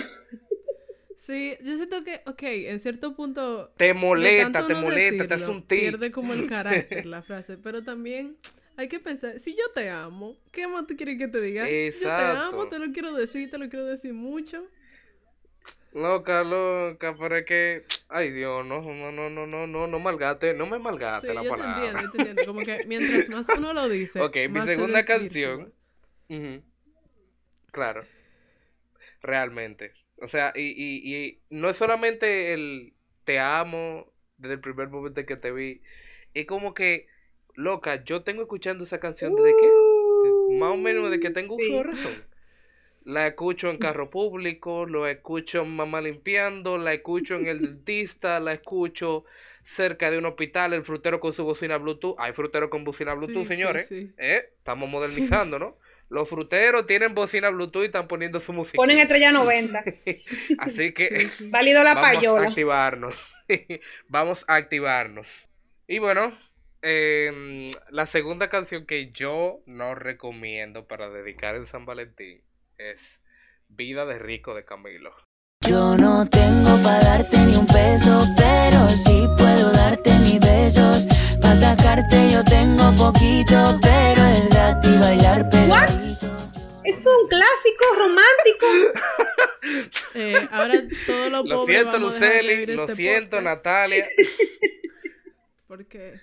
Sí, 1.31 1.57
yo 1.63 1.77
siento 1.77 2.03
que, 2.05 2.21
ok, 2.27 2.43
en 2.43 2.81
cierto 2.81 3.15
punto... 3.15 3.71
Te 3.77 3.95
molesta, 3.95 4.67
te 4.67 4.75
no 4.75 4.83
molesta, 4.83 5.29
te 5.29 5.35
hace 5.35 5.45
decirlo, 5.45 5.53
un 5.53 5.63
tic. 5.63 5.81
Pierde 5.81 6.11
como 6.13 6.33
el 6.33 6.47
carácter 6.47 7.07
la 7.07 7.23
frase, 7.23 7.57
pero 7.57 7.85
también 7.85 8.37
hay 8.77 8.89
que 8.89 8.99
pensar, 8.99 9.39
si 9.39 9.55
yo 9.55 9.63
te 9.75 9.91
amo, 9.91 10.37
¿qué 10.51 10.67
más 10.67 10.87
tú 10.87 10.97
quieres 10.97 11.19
que 11.19 11.29
te 11.29 11.41
diga? 11.41 11.67
Yo 11.67 11.71
te 12.01 12.23
Exacto. 12.23 12.57
amo, 12.57 12.67
te 12.67 12.79
lo 12.79 12.93
quiero 12.93 13.13
decir, 13.13 13.51
te 13.51 13.59
lo 13.59 13.69
quiero 13.69 13.87
decir 13.87 14.13
mucho. 14.13 14.65
Loca, 15.93 16.45
loca, 16.45 17.17
pero 17.19 17.37
es 17.37 17.45
que, 17.45 17.85
ay 18.09 18.31
Dios, 18.31 18.65
no, 18.65 18.81
no, 18.81 19.11
no, 19.11 19.29
no, 19.29 19.47
no, 19.47 19.67
no, 19.67 19.87
no 19.89 19.99
malgate, 19.99 20.55
no 20.55 20.67
me 20.67 20.79
malgate 20.79 21.29
Sí, 21.29 21.35
la 21.35 21.43
yo 21.43 21.43
te 21.43 21.49
palabra. 21.49 21.77
entiendo, 21.81 22.03
yo 22.03 22.11
te 22.11 22.19
entiendo. 22.19 22.47
Como 22.47 22.63
que 22.65 22.83
mientras 22.87 23.29
más 23.29 23.49
uno 23.57 23.73
lo 23.73 23.89
dice. 23.89 24.21
Ok, 24.21 24.37
mi 24.51 24.61
se 24.61 24.67
segunda 24.75 25.05
canción. 25.05 25.73
Ujú. 26.29 26.63
Claro. 27.73 28.05
Realmente. 29.23 29.93
O 30.21 30.29
sea, 30.29 30.53
y, 30.55 30.61
y, 30.63 31.15
y 31.17 31.39
no 31.51 31.69
es 31.71 31.77
solamente 31.77 32.53
el 32.53 32.93
te 33.25 33.39
amo 33.39 34.13
desde 34.37 34.55
el 34.55 34.61
primer 34.61 34.89
momento 34.89 35.21
en 35.21 35.27
que 35.27 35.37
te 35.37 35.51
vi. 35.53 35.83
Es 36.35 36.47
como 36.47 36.75
que, 36.75 37.07
loca, 37.55 38.05
yo 38.05 38.23
tengo 38.23 38.43
escuchando 38.43 38.85
esa 38.85 39.01
canción 39.01 39.35
desde 39.35 39.55
que, 39.57 39.69
más 40.59 40.71
o 40.73 40.77
menos 40.77 41.11
de 41.11 41.21
que 41.21 41.31
tengo 41.31 41.57
Sí. 41.57 41.63
uso 41.65 41.75
de 41.77 41.83
razón. 41.85 42.25
La 43.05 43.27
escucho 43.27 43.71
en 43.71 43.79
carro 43.79 44.11
público, 44.11 44.85
lo 44.87 45.07
escucho 45.07 45.63
en 45.63 45.75
mamá 45.75 46.01
limpiando, 46.03 46.77
la 46.79 46.93
escucho 46.93 47.37
en 47.37 47.47
el 47.47 47.61
dentista, 47.63 48.41
la 48.41 48.53
escucho 48.53 49.25
cerca 49.63 50.11
de 50.11 50.19
un 50.19 50.27
hospital, 50.27 50.75
el 50.75 50.85
frutero 50.85 51.19
con 51.21 51.33
su 51.33 51.45
bocina 51.45 51.79
Bluetooth. 51.79 52.15
Hay 52.19 52.33
frutero 52.35 52.69
con 52.69 52.85
bocina 52.85 53.15
Bluetooth, 53.15 53.43
sí, 53.43 53.55
señores. 53.55 53.87
sí. 53.89 54.13
¿Eh? 54.19 54.51
Estamos 54.59 54.89
modernizando, 54.89 55.59
¿no? 55.59 55.77
Los 56.11 56.29
fruteros 56.29 56.87
tienen 56.89 57.15
bocina 57.15 57.51
Bluetooth 57.51 57.83
y 57.83 57.87
están 57.87 58.09
poniendo 58.09 58.41
su 58.41 58.53
música. 58.53 58.77
Ponen 58.77 58.99
estrella 58.99 59.31
90. 59.31 59.85
Así 60.59 60.93
que. 60.93 61.31
Válido 61.45 61.85
la 61.85 61.95
vamos 61.95 62.09
a 62.09 62.13
payola. 62.15 62.49
activarnos. 62.49 63.35
vamos 64.09 64.45
a 64.49 64.57
activarnos. 64.57 65.49
Y 65.87 66.01
bueno, 66.01 66.37
em, 66.83 67.71
la 67.91 68.07
segunda 68.07 68.51
canción 68.51 68.87
que 68.87 69.13
yo 69.13 69.61
no 69.67 69.95
recomiendo 69.95 70.89
para 70.89 71.09
dedicar 71.11 71.55
en 71.55 71.67
San 71.67 71.87
Valentín 71.87 72.43
es 72.77 73.21
Vida 73.69 74.05
de 74.05 74.19
Rico 74.19 74.55
de 74.55 74.65
Camilo. 74.65 75.15
Yo 75.69 75.97
no 75.97 76.29
tengo 76.29 76.77
para 76.83 77.05
darte 77.05 77.37
ni 77.39 77.55
un 77.55 77.67
peso, 77.67 78.25
sacarte 81.61 82.17
yo 82.33 82.43
tengo 82.45 82.85
poquito, 82.97 83.79
pero 83.83 84.25
es 84.27 84.49
gratis 84.51 85.01
bailar 85.01 85.49
pegadito. 85.51 86.27
Es 86.85 87.07
un 87.07 87.29
clásico 87.29 87.85
romántico. 87.99 88.67
Eh, 90.15 90.35
ahora 90.51 90.75
todo 91.07 91.31
lo 91.31 91.45
Lo 91.45 91.67
siento, 91.67 91.93
vamos 91.93 92.15
a 92.15 92.19
dejar 92.19 92.33
de 92.33 92.43
Luceli, 92.43 92.75
lo 92.75 92.83
este 92.85 92.97
siento, 92.97 93.37
podcast, 93.37 93.45
Natalia. 93.65 94.07
Porque 95.69 96.15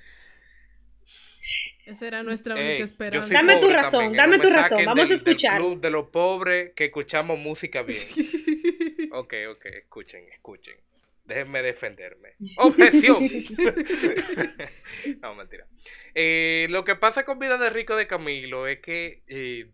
esa 1.86 2.08
era 2.08 2.24
nuestra 2.24 2.56
Ey, 2.60 2.67
única 2.72 2.84
esperanza. 2.84 3.34
Dame 3.34 3.58
tu 3.58 3.70
razón, 3.70 3.91
también, 3.91 4.17
dame 4.17 4.38
no 4.38 4.44
tu 4.44 4.50
razón, 4.50 4.84
vamos 4.86 4.89
a 4.89 4.94
del- 4.96 5.08
del 5.08 5.17
escuchar. 5.17 5.58
club 5.62 5.79
de 5.79 5.89
los 5.89 6.10
pobres 6.10 6.72
que 6.75 6.86
escuchamos 6.86 7.39
música 7.39 7.84
bien. 7.84 8.00
Ok, 9.13 9.34
ok, 9.51 9.65
escuchen, 9.67 10.25
escuchen. 10.34 10.75
Déjenme 11.27 11.62
defenderme. 11.62 12.36
Objeción. 12.57 13.17
no, 15.22 15.36
mentira. 15.36 15.67
Eh, 16.15 16.67
lo 16.69 16.86
que 16.86 16.96
pasa 16.96 17.25
con 17.25 17.38
Vida 17.38 17.57
de 17.57 17.69
Rico 17.69 17.96
de 17.96 18.07
Camilo 18.07 18.65
es 18.65 18.79
que 18.79 19.24
eh, 19.27 19.69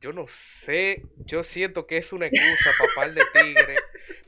yo 0.00 0.12
no 0.12 0.26
sé, 0.26 1.02
yo 1.18 1.44
siento 1.44 1.86
que 1.86 1.98
es 1.98 2.12
una 2.12 2.26
excusa 2.26 2.70
para 2.78 2.90
par 2.94 3.14
de 3.14 3.22
tigres, 3.34 3.80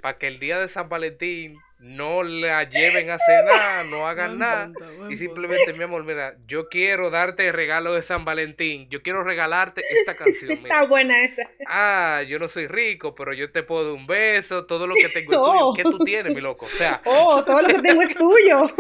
para 0.03 0.19
que 0.19 0.29
el 0.29 0.39
día 0.39 0.61
de 0.61 0.69
San 0.69 0.91
Valentín 0.91 1.59
no 1.81 2.23
la 2.25 2.65
lleven 2.69 3.11
a 3.11 3.19
cenar, 3.19 3.87
no 3.87 4.07
hagan 4.09 4.39
nada. 4.39 4.71
Y 5.09 5.17
simplemente, 5.17 5.73
mi 5.75 5.85
amor, 5.85 6.05
mira, 6.05 6.35
yo 6.47 6.69
quiero 6.69 7.11
darte 7.11 7.47
el 7.49 7.55
regalo 7.55 7.95
de 7.95 8.03
San 8.03 8.25
Valentín. 8.25 8.89
Yo 8.91 9.03
quiero 9.03 9.23
regalarte 9.23 9.83
esta 9.89 10.15
canción. 10.25 10.51
Está 10.53 10.63
Mira. 10.63 10.87
buena 10.87 11.23
esa. 11.25 11.43
Ah, 11.67 12.23
yo 12.27 12.39
no 12.39 12.49
soy 12.49 12.67
rico, 12.67 13.15
pero 13.15 13.33
yo 13.33 13.51
te 13.53 13.63
puedo 13.63 13.85
dar 13.85 13.93
un 13.93 14.07
beso. 14.07 14.67
Todo 14.67 14.87
lo 14.87 14.95
que 14.95 15.09
tengo 15.09 15.33
es 15.33 15.39
tuyo. 15.39 15.73
¿Qué 15.77 15.83
tú 15.85 15.99
tienes, 16.01 16.35
mi 16.35 16.41
loco? 16.41 16.67
O 16.67 16.71
sea, 16.71 17.01
Oh, 17.05 17.43
todo 17.45 17.63
lo 17.63 17.69
que 17.69 17.81
tengo 17.81 18.03
es 18.03 18.15
tuyo. 18.15 18.71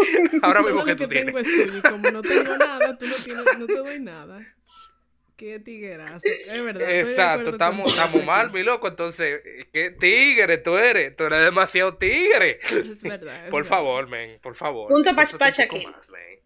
ahora 0.42 0.62
mismo 0.62 0.84
que 0.84 0.96
que 0.96 1.04
tú 1.04 1.08
tienes. 1.08 1.26
tengo 1.34 1.38
es 1.38 1.66
tuyo 1.66 1.82
como 1.88 2.10
no 2.10 2.22
tengo 2.22 2.56
nada, 2.56 2.96
tú 2.98 3.06
no 3.06 3.14
tienes, 3.14 3.44
no 3.58 3.66
te 3.66 3.76
doy 3.76 4.00
nada. 4.00 4.40
Qué 5.38 5.60
tiguerazo. 5.60 6.26
Es 6.26 6.64
verdad. 6.64 6.90
Exacto, 6.90 7.50
estamos, 7.50 7.96
mal, 8.26 8.50
mi 8.50 8.64
loco. 8.64 8.88
Entonces, 8.88 9.40
¿qué 9.72 9.92
tigre 9.92 10.58
tú 10.58 10.76
eres? 10.76 11.14
Tú 11.14 11.24
eres 11.24 11.44
demasiado 11.44 11.96
tigre. 11.96 12.58
Es 12.60 13.04
verdad. 13.04 13.44
es 13.44 13.50
Por 13.50 13.62
verdad. 13.62 13.76
favor, 13.76 14.08
men, 14.08 14.40
por 14.40 14.56
favor. 14.56 14.88
Punto 14.88 15.10
esfuérzate 15.10 15.14
pach, 15.14 15.36
pach 15.36 15.58
un 15.60 15.64
poco 15.68 15.76
aquí. 15.76 15.86
más, 15.86 16.08
men. 16.10 16.40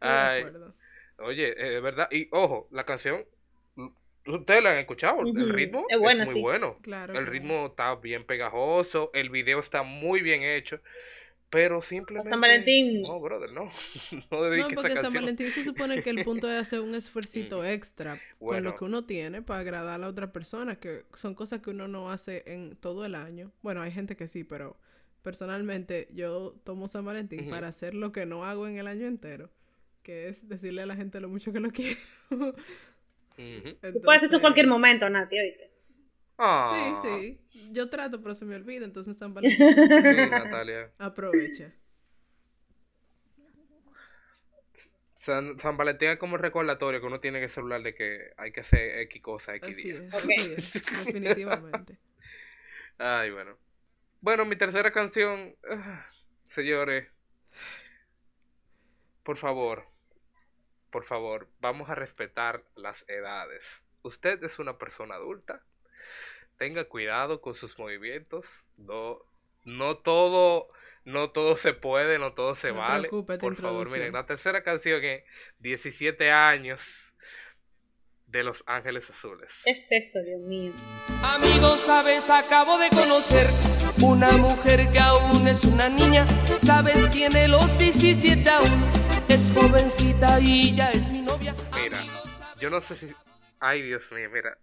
Ay, 0.00 0.42
acuerdo. 0.42 0.74
Oye, 1.18 1.48
eh, 1.56 1.70
de 1.70 1.80
verdad, 1.80 2.08
y 2.10 2.28
ojo, 2.30 2.68
la 2.70 2.84
canción, 2.84 3.24
ustedes 4.26 4.62
la 4.62 4.72
han 4.72 4.78
escuchado, 4.78 5.20
el 5.22 5.48
ritmo 5.48 5.86
es 6.04 6.18
muy 6.18 6.34
sí. 6.34 6.40
bueno. 6.42 6.78
Claro, 6.82 7.14
el 7.14 7.20
claro. 7.20 7.30
ritmo 7.30 7.66
está 7.68 7.94
bien 7.94 8.24
pegajoso, 8.26 9.10
el 9.14 9.30
video 9.30 9.60
está 9.60 9.82
muy 9.82 10.20
bien 10.20 10.42
hecho, 10.42 10.82
pero 11.50 11.82
simplemente... 11.82 12.28
San 12.30 12.40
Valentín. 12.40 13.02
No, 13.02 13.20
brother, 13.20 13.52
no. 13.52 13.70
no 14.30 14.42
No, 14.58 14.64
dediques 14.66 14.74
porque 14.74 14.92
esa 14.94 15.10
San. 15.10 15.12
Valentín 15.12 15.50
se 15.52 15.62
supone 15.64 16.00
que 16.02 16.10
el 16.10 16.20
punto 16.20 16.50
es 16.50 16.60
hacer 16.60 16.80
un 16.80 16.94
esfuercito 16.94 17.64
extra 17.64 18.22
con 18.42 18.60
Bueno. 18.60 18.62
lo 18.62 18.74
que 18.74 18.84
uno 18.84 19.04
tiene 19.04 19.42
para 19.42 19.60
agradar 19.60 19.94
a 19.96 19.98
la 19.98 20.08
otra 20.08 20.32
persona, 20.32 20.76
que 20.80 21.04
son 21.14 21.34
cosas 21.34 21.60
que 21.60 21.70
uno 21.70 21.88
no 21.88 22.10
hace 22.10 22.42
en 22.46 22.76
todo 22.76 23.04
el 23.04 23.14
año. 23.14 23.52
Bueno, 23.62 23.82
hay 23.82 23.92
gente 23.92 24.16
que 24.16 24.28
sí, 24.28 24.44
pero 24.44 24.78
personalmente 25.22 26.08
yo 26.12 26.54
tomo 26.64 26.88
San 26.88 27.04
Valentín 27.04 27.48
para 27.48 27.68
hacer 27.68 27.94
lo 27.94 28.12
que 28.12 28.26
no 28.26 28.44
hago 28.44 28.66
en 28.68 28.76
el 28.78 28.86
año 28.86 29.06
entero, 29.06 29.50
que 30.02 30.28
es 30.28 30.48
decirle 30.48 30.82
a 30.82 30.86
la 30.86 30.96
gente 30.96 31.20
lo 31.20 31.28
mucho 31.28 31.52
que 31.52 31.60
lo 31.60 31.70
quiero. 31.72 31.98
Ujú. 33.38 33.76
Tú 33.92 34.00
puedes 34.02 34.22
hacer 34.22 34.28
eso 34.28 34.36
en 34.36 34.40
cualquier 34.40 34.66
Entonces, 34.66 34.68
momento, 34.68 35.08
Nati, 35.10 35.38
oíste. 35.38 35.70
Ah, 36.38 36.68
Sí, 36.70 36.96
sí. 36.96 37.72
Yo 37.72 37.88
trato, 37.90 38.22
pero 38.22 38.34
se 38.34 38.44
me 38.44 38.56
olvida, 38.56 38.84
entonces 38.84 39.16
San 39.18 39.34
Valentín 39.34 39.68
Sí, 40.02 40.30
Natalia. 40.32 40.90
aprovecha. 40.98 41.72
San, 45.14 45.58
San 45.58 45.76
Valentín 45.76 46.10
es 46.10 46.18
como 46.18 46.36
el 46.36 46.42
recordatorio 46.42 47.00
que 47.00 47.06
uno 47.06 47.20
tiene 47.20 47.38
en 47.38 47.44
el 47.44 47.50
celular 47.50 47.82
de 47.82 47.94
que 47.94 48.30
hay 48.36 48.52
que 48.52 48.60
hacer 48.60 48.98
X 49.00 49.22
cosa, 49.22 49.54
X 49.56 49.76
Así 49.76 49.82
día. 49.82 50.02
es, 50.02 50.12
Ok. 50.12 50.24
así 50.24 50.52
es, 50.52 50.86
definitivamente. 50.88 51.98
Ay, 52.98 53.30
bueno. 53.30 53.56
Bueno, 54.20 54.44
mi 54.44 54.56
tercera 54.56 54.92
canción, 54.92 55.56
ah, 55.70 56.06
señores, 56.44 57.08
por 59.22 59.36
favor, 59.36 59.84
por 60.90 61.04
favor, 61.04 61.48
vamos 61.60 61.90
a 61.90 61.94
respetar 61.94 62.64
las 62.74 63.04
edades. 63.08 63.84
Usted 64.02 64.42
es 64.44 64.58
una 64.58 64.78
persona 64.78 65.14
adulta. 65.16 65.62
Tenga 66.58 66.84
cuidado 66.84 67.40
con 67.40 67.54
sus 67.54 67.78
movimientos. 67.78 68.64
No, 68.76 69.18
no 69.64 69.98
todo, 69.98 70.68
no 71.04 71.30
todo 71.30 71.56
se 71.56 71.74
puede, 71.74 72.18
no 72.18 72.32
todo 72.32 72.54
se 72.56 72.68
No 72.72 72.78
vale. 72.78 73.08
Por 73.08 73.56
favor, 73.56 73.90
miren, 73.90 74.12
la 74.12 74.26
tercera 74.26 74.62
canción 74.62 75.04
es 75.04 75.24
17 75.58 76.30
años 76.30 77.12
de 78.26 78.42
Los 78.42 78.64
Ángeles 78.66 79.08
Azules. 79.10 79.62
¿Qué 79.64 79.70
es 79.70 79.86
eso, 79.90 80.20
Dios 80.22 80.40
mío? 80.40 80.72
Amigos, 81.22 81.80
sabes, 81.80 82.28
acabo 82.30 82.78
de 82.78 82.90
conocer 82.90 83.46
una 84.02 84.32
mujer 84.32 84.90
que 84.90 84.98
aún 84.98 85.46
es 85.48 85.64
una 85.64 85.88
niña. 85.88 86.26
Sabes, 86.60 87.10
tiene 87.10 87.48
los 87.48 87.78
17 87.78 88.48
aún. 88.50 88.84
Es 89.28 89.52
jovencita 89.52 90.38
y 90.40 90.74
ya 90.74 90.90
es 90.90 91.10
mi 91.10 91.22
novia. 91.22 91.54
Mira, 91.74 92.00
Amigos, 92.00 92.22
yo 92.60 92.70
no 92.70 92.80
sé 92.80 92.96
si. 92.96 93.12
Ay, 93.60 93.82
Dios 93.82 94.10
mío, 94.12 94.28
mira. 94.32 94.58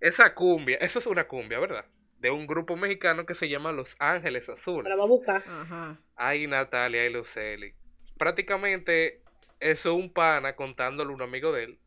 Esa 0.00 0.34
cumbia, 0.34 0.76
eso 0.80 0.98
es 0.98 1.06
una 1.06 1.26
cumbia, 1.28 1.58
¿verdad? 1.58 1.84
De 2.18 2.30
un 2.30 2.44
grupo 2.46 2.76
mexicano 2.76 3.24
que 3.26 3.34
se 3.34 3.48
llama 3.48 3.72
Los 3.72 3.96
Ángeles 3.98 4.48
Azules. 4.48 4.88
la 4.90 4.96
va 4.96 5.04
a 5.04 5.08
buscar. 5.08 5.42
Ajá. 5.46 5.98
Ay, 6.16 6.46
Natalia 6.46 7.06
y 7.06 7.10
Luceli. 7.12 7.74
Prácticamente, 8.18 9.22
eso 9.58 9.90
es 9.90 9.96
un 10.04 10.12
pana 10.12 10.54
contándole 10.54 11.10
a 11.10 11.14
un 11.14 11.22
amigo 11.22 11.52
de 11.52 11.64
él 11.64 11.78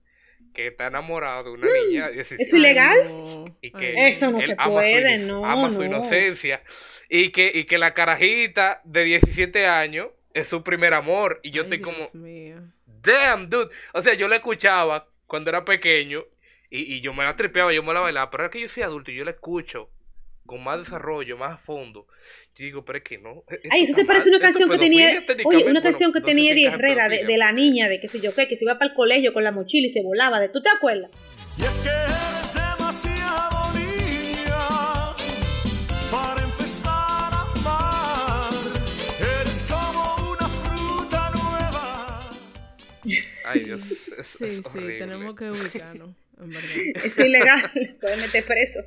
que 0.54 0.68
está 0.68 0.88
enamorado 0.88 1.44
de 1.46 1.50
una 1.52 1.68
niña 1.88 2.08
de 2.08 2.14
16 2.16 2.42
¿Eso 2.42 2.58
es 2.58 2.60
ilegal? 2.62 3.56
Y 3.62 3.72
que 3.72 3.96
Ay, 4.00 4.12
Eso 4.12 4.30
no 4.30 4.40
él 4.40 4.44
se 4.46 4.52
ama 4.58 4.66
su 4.66 4.72
puede, 4.74 5.16
inoc- 5.18 5.28
no, 5.32 5.46
ama 5.46 5.74
su 5.74 5.80
no. 5.80 5.86
inocencia 5.86 6.62
y 7.10 7.30
que, 7.30 7.50
y 7.54 7.64
que 7.66 7.78
la 7.78 7.94
carajita 7.94 8.82
de 8.84 9.04
17 9.06 9.66
años 9.68 10.10
es 10.34 10.48
su 10.50 10.62
primer 10.64 10.94
amor 10.94 11.40
y 11.44 11.52
yo 11.52 11.62
Ay, 11.62 11.66
estoy 11.66 11.82
como, 11.82 11.98
Dios 11.98 12.16
mío. 12.16 12.58
damn, 12.86 13.50
dude. 13.50 13.70
O 13.94 14.02
sea, 14.02 14.16
yo 14.16 14.28
la 14.28 14.36
escuchaba 14.36 15.08
cuando 15.28 15.50
era 15.50 15.64
pequeño 15.64 16.24
y, 16.74 16.96
y 16.96 17.02
yo 17.02 17.14
me 17.14 17.24
la 17.24 17.36
tripeaba, 17.36 17.72
yo 17.72 17.84
me 17.84 17.94
la 17.94 18.00
bailaba, 18.00 18.32
pero 18.32 18.44
ahora 18.44 18.52
que 18.52 18.60
yo 18.60 18.68
soy 18.68 18.82
adulto 18.82 19.12
y 19.12 19.16
yo 19.16 19.24
la 19.24 19.32
escucho 19.32 19.92
con 20.46 20.64
más 20.64 20.80
desarrollo, 20.80 21.38
más 21.38 21.54
a 21.54 21.58
fondo, 21.58 22.08
yo 22.56 22.66
digo, 22.66 22.84
pero 22.84 22.98
es 22.98 23.04
que 23.04 23.20
no. 23.20 23.44
Ay, 23.70 23.84
eso 23.84 23.94
se 23.94 24.06
parece 24.06 24.30
a 24.30 24.32
una 24.32 24.40
canción 24.40 24.70
que 24.70 24.80
tenía, 24.80 25.24
oye, 25.46 25.66
una 25.66 25.84
canción 25.84 26.12
que 26.12 26.20
tenía 26.20 26.52
Eddie 26.52 26.68
Herrera 26.68 27.10
de, 27.10 27.38
la 27.38 27.52
niña, 27.52 27.88
de 27.90 28.00
qué 28.00 28.10
sé 28.10 28.20
yo 28.20 28.34
qué, 28.34 28.48
que 28.48 28.58
se 28.58 28.64
iba 28.64 28.80
para 28.80 28.90
el 28.90 28.96
colegio 28.96 29.34
con 29.34 29.44
la 29.44 29.52
mochila 29.52 29.88
y 29.88 29.92
se 29.92 30.02
volaba. 30.02 30.40
De, 30.40 30.50
¿Tú 30.50 30.62
te 30.64 30.70
acuerdas? 30.70 31.12
Y 31.58 31.64
es 31.64 31.78
que 31.78 31.90
eres 31.90 32.54
demasiado 32.54 33.74
niña 33.74 35.16
para 36.12 36.42
empezar 36.42 37.34
a 37.34 37.52
amar. 37.56 38.54
Eres 39.20 39.64
como 39.70 40.32
una 40.32 40.48
fruta 40.50 41.30
nueva. 41.30 42.30
Ay, 43.46 43.60
Dios. 43.60 43.84
Es, 44.18 44.28
Sí, 44.28 44.46
es 44.46 44.56
sí, 44.72 44.80
tenemos 45.00 45.36
que 45.36 45.52
ubicarnos, 45.52 46.16
es 47.04 47.20
ilegal, 47.20 47.72
pueden 48.02 48.20
meter 48.22 48.46
preso. 48.46 48.80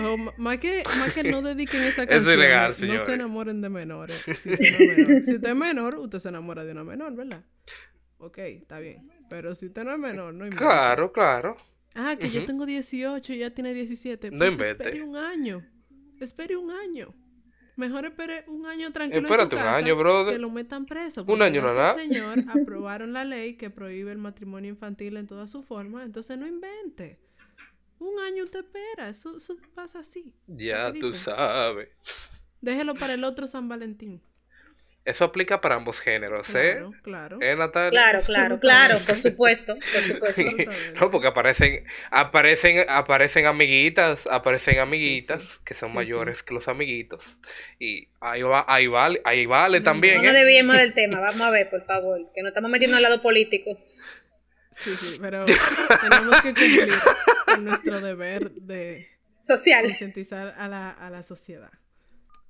O 0.00 0.16
ma- 0.16 0.32
más 0.38 0.58
que, 0.58 0.84
más 0.98 1.12
que 1.12 1.24
no 1.24 1.42
dediquen 1.42 1.82
esa 1.82 2.02
Es 2.04 2.08
canción. 2.08 2.34
ilegal, 2.38 2.68
no 2.70 2.74
señores. 2.74 3.02
se 3.06 3.14
enamoren 3.14 3.60
de 3.60 3.68
menores. 3.68 4.16
Si 4.16 4.30
usted, 4.50 4.58
no 4.58 4.66
es 4.66 4.98
menor. 4.98 5.24
Si 5.24 5.34
usted 5.34 5.48
es 5.50 5.56
menor, 5.56 5.94
usted 5.96 6.18
se 6.20 6.28
enamora 6.28 6.64
de 6.64 6.72
una 6.72 6.84
menor, 6.84 7.14
¿verdad? 7.16 7.42
Ok, 8.18 8.38
está 8.38 8.78
bien. 8.78 9.10
Pero 9.28 9.54
si 9.54 9.66
usted 9.66 9.84
no 9.84 9.92
es 9.92 9.98
menor, 9.98 10.32
no 10.32 10.44
invente. 10.44 10.64
Claro, 10.64 11.12
claro. 11.12 11.56
Ah, 11.96 12.16
que 12.18 12.30
yo 12.30 12.44
tengo 12.44 12.66
18 12.66 13.32
y 13.32 13.38
ya 13.38 13.50
tiene 13.50 13.74
17. 13.74 14.30
No 14.30 14.38
Pues 14.38 14.52
invente. 14.52 14.84
Espere 14.84 15.02
un 15.02 15.16
año. 15.16 15.66
Espere 16.20 16.56
un 16.56 16.70
año. 16.70 17.14
Mejor 17.76 18.04
espere 18.04 18.44
un 18.46 18.66
año 18.66 18.92
tranquilo. 18.92 19.20
en 19.20 19.26
su 19.26 19.32
Espérate 19.32 19.56
un 19.56 19.62
casa 19.62 19.76
año, 19.76 19.96
brother. 19.96 20.34
Que 20.34 20.38
lo 20.38 20.50
metan 20.50 20.86
preso. 20.86 21.24
Un 21.26 21.42
año 21.42 21.62
nada. 21.62 21.94
señor 21.94 22.38
aprobaron 22.48 23.12
la 23.12 23.24
ley 23.24 23.54
que 23.54 23.70
prohíbe 23.70 24.12
el 24.12 24.18
matrimonio 24.18 24.70
infantil 24.70 25.16
en 25.16 25.26
toda 25.26 25.46
su 25.46 25.62
forma. 25.62 26.04
Entonces 26.04 26.38
no 26.38 26.46
invente. 26.46 27.18
Un 27.98 28.18
año 28.20 28.44
usted 28.44 28.60
espera. 28.60 29.08
Eso, 29.08 29.36
eso 29.36 29.56
pasa 29.74 30.00
así. 30.00 30.32
Ya 30.46 30.92
tú 30.92 31.12
sabes. 31.14 31.88
Déjelo 32.60 32.94
para 32.94 33.14
el 33.14 33.24
otro 33.24 33.46
San 33.46 33.68
Valentín. 33.68 34.22
Eso 35.04 35.24
aplica 35.24 35.60
para 35.60 35.74
ambos 35.74 36.00
géneros, 36.00 36.54
¿eh? 36.54 36.76
Claro, 36.78 36.92
claro. 37.02 37.38
¿Eh, 37.42 37.54
Natalia? 37.56 37.90
Claro, 37.90 38.20
claro, 38.22 38.58
claro, 38.58 38.98
por 39.00 39.16
supuesto, 39.16 39.76
por 39.76 40.32
supuesto. 40.32 40.42
No, 40.98 41.10
porque 41.10 41.28
aparecen, 41.28 41.84
aparecen, 42.10 42.86
aparecen 42.88 43.44
amiguitas, 43.46 44.26
aparecen 44.26 44.78
amiguitas 44.78 45.42
sí. 45.42 45.58
que 45.64 45.74
son 45.74 45.90
Sí, 45.90 45.94
mayores 45.94 46.42
que 46.42 46.54
los 46.54 46.68
amiguitos. 46.68 47.38
Y 47.78 48.08
ahí 48.20 48.40
va, 48.42 48.64
ahí 48.66 48.86
vale, 48.86 49.20
ahí 49.26 49.44
vale 49.44 49.82
también, 49.82 50.16
No 50.16 50.22
nos 50.22 50.32
¿eh? 50.32 50.38
desviemos 50.38 50.76
del 50.78 50.94
tema, 50.94 51.20
vamos 51.20 51.40
a 51.42 51.50
ver, 51.50 51.68
por 51.68 51.84
favor, 51.84 52.20
que 52.34 52.40
nos 52.40 52.48
estamos 52.50 52.70
metiendo 52.70 52.96
al 52.96 53.02
lado 53.02 53.20
político. 53.20 53.78
Sí, 54.72 54.96
sí, 54.96 55.18
pero 55.20 55.44
tenemos 55.44 56.40
que 56.42 56.48
cumplir 56.54 56.88
con 57.44 57.64
nuestro 57.64 58.00
deber 58.00 58.50
de 58.52 59.06
Social. 59.42 59.84
concientizar 59.84 60.54
a 60.58 60.66
la, 60.66 60.90
a 60.90 61.10
la 61.10 61.22
sociedad. 61.22 61.70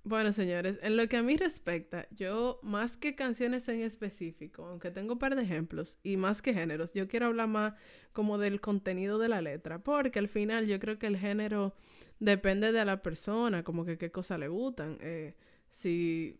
Bueno, 0.06 0.34
señores, 0.34 0.78
en 0.82 0.99
lo 0.99 1.08
que 1.08 1.16
a 1.16 1.23
mí 1.23 1.34
respecta, 1.38 2.06
yo 2.11 2.61
más 2.62 2.99
que 2.99 3.14
canciones 3.14 3.66
en 3.70 3.80
específico, 3.80 4.66
aunque 4.66 4.90
tengo 4.90 5.14
un 5.14 5.18
par 5.18 5.34
de 5.34 5.42
ejemplos, 5.42 5.99
y 6.02 6.18
más 6.18 6.42
que 6.42 6.52
géneros, 6.52 6.92
yo 6.92 7.08
quiero 7.08 7.26
hablar 7.26 7.49
más 7.49 7.73
como 8.12 8.37
del 8.37 8.61
contenido 8.61 9.18
de 9.18 9.30
la 9.30 9.40
letra, 9.40 9.78
porque 9.78 10.18
al 10.18 10.28
final 10.28 10.66
yo 10.66 10.78
creo 10.78 10.99
que 10.99 11.06
el 11.06 11.16
género 11.16 11.75
depende 12.20 12.70
de 12.70 12.84
la 12.84 13.02
persona, 13.02 13.64
como 13.64 13.87
que 13.87 13.96
qué 13.96 14.11
cosas 14.12 14.38
le 14.38 14.49
gustan. 14.49 14.99
Eh, 15.00 15.34
si 15.70 16.38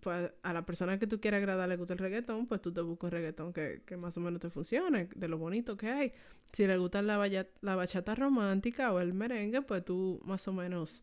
pues, 0.00 0.30
a 0.42 0.52
la 0.52 0.66
persona 0.66 0.98
que 0.98 1.06
tú 1.06 1.18
quieras 1.18 1.38
agradar 1.38 1.70
le 1.70 1.76
gusta 1.76 1.94
el 1.94 1.98
reggaetón, 2.00 2.46
pues 2.46 2.60
tú 2.60 2.70
te 2.72 2.82
buscas 2.82 3.08
un 3.08 3.12
reggaetón 3.12 3.52
que, 3.54 3.82
que 3.86 3.96
más 3.96 4.14
o 4.18 4.20
menos 4.20 4.40
te 4.40 4.50
funcione, 4.50 5.08
de 5.14 5.28
lo 5.28 5.38
bonito 5.38 5.78
que 5.78 5.88
hay. 5.88 6.12
Si 6.52 6.66
le 6.66 6.76
gusta 6.76 7.00
la, 7.00 7.18
la 7.62 7.76
bachata 7.76 8.14
romántica 8.14 8.92
o 8.92 9.00
el 9.00 9.14
merengue, 9.14 9.62
pues 9.62 9.84
tú 9.86 10.20
más 10.24 10.46
o 10.48 10.52
menos 10.52 11.02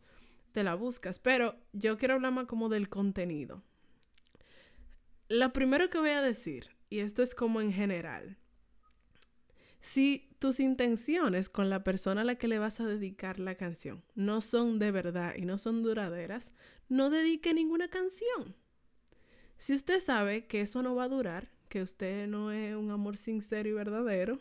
te 0.54 0.62
la 0.62 0.76
buscas. 0.76 1.18
Pero 1.18 1.56
yo 1.72 1.98
quiero 1.98 2.14
hablar 2.14 2.32
más 2.32 2.46
como 2.46 2.68
del 2.68 2.88
contenido. 2.88 3.62
Lo 5.28 5.52
primero 5.52 5.90
que 5.90 5.98
voy 5.98 6.10
a 6.10 6.22
decir, 6.22 6.68
y 6.88 7.00
esto 7.00 7.24
es 7.24 7.34
como 7.34 7.60
en 7.60 7.72
general, 7.72 8.38
si 9.80 10.30
tus 10.38 10.60
intenciones 10.60 11.48
con 11.48 11.70
la 11.70 11.82
persona 11.82 12.20
a 12.20 12.24
la 12.24 12.36
que 12.36 12.46
le 12.46 12.60
vas 12.60 12.78
a 12.78 12.86
dedicar 12.86 13.38
la 13.38 13.56
canción 13.56 14.02
no 14.14 14.40
son 14.40 14.78
de 14.78 14.90
verdad 14.92 15.34
y 15.36 15.44
no 15.44 15.58
son 15.58 15.82
duraderas, 15.82 16.54
no 16.88 17.10
dedique 17.10 17.52
ninguna 17.52 17.88
canción. 17.88 18.54
Si 19.58 19.74
usted 19.74 20.00
sabe 20.00 20.46
que 20.46 20.60
eso 20.60 20.82
no 20.82 20.94
va 20.94 21.04
a 21.04 21.08
durar, 21.08 21.50
que 21.68 21.82
usted 21.82 22.28
no 22.28 22.52
es 22.52 22.76
un 22.76 22.92
amor 22.92 23.16
sincero 23.16 23.68
y 23.68 23.72
verdadero, 23.72 24.38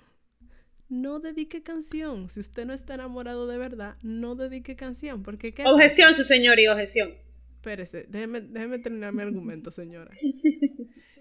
no 0.89 1.19
dedique 1.19 1.63
canción. 1.63 2.30
Si 2.30 2.39
usted 2.39 2.65
no 2.65 2.74
está 2.74 2.96
enamorado 2.96 3.48
de 3.48 3.58
verdad, 3.58 3.98
no 4.02 4.36
dedique 4.36 4.76
canción. 4.76 5.24
Porque 5.24 5.54
¿qué 5.54 5.63
pasa? 5.63 5.74
Objeción, 5.76 6.15
su 6.15 6.24
señoría, 6.24 6.72
objeción. 6.74 7.13
Espérese, 7.56 8.06
déjeme, 8.10 8.41
déjeme 8.41 8.80
terminar 8.80 9.13
mi 9.13 9.22
argumento, 9.22 9.72
señora. 9.72 10.12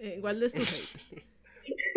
Eh, 0.05 0.19
guarde 0.21 0.51
su 0.51 0.57
hate. 0.61 1.25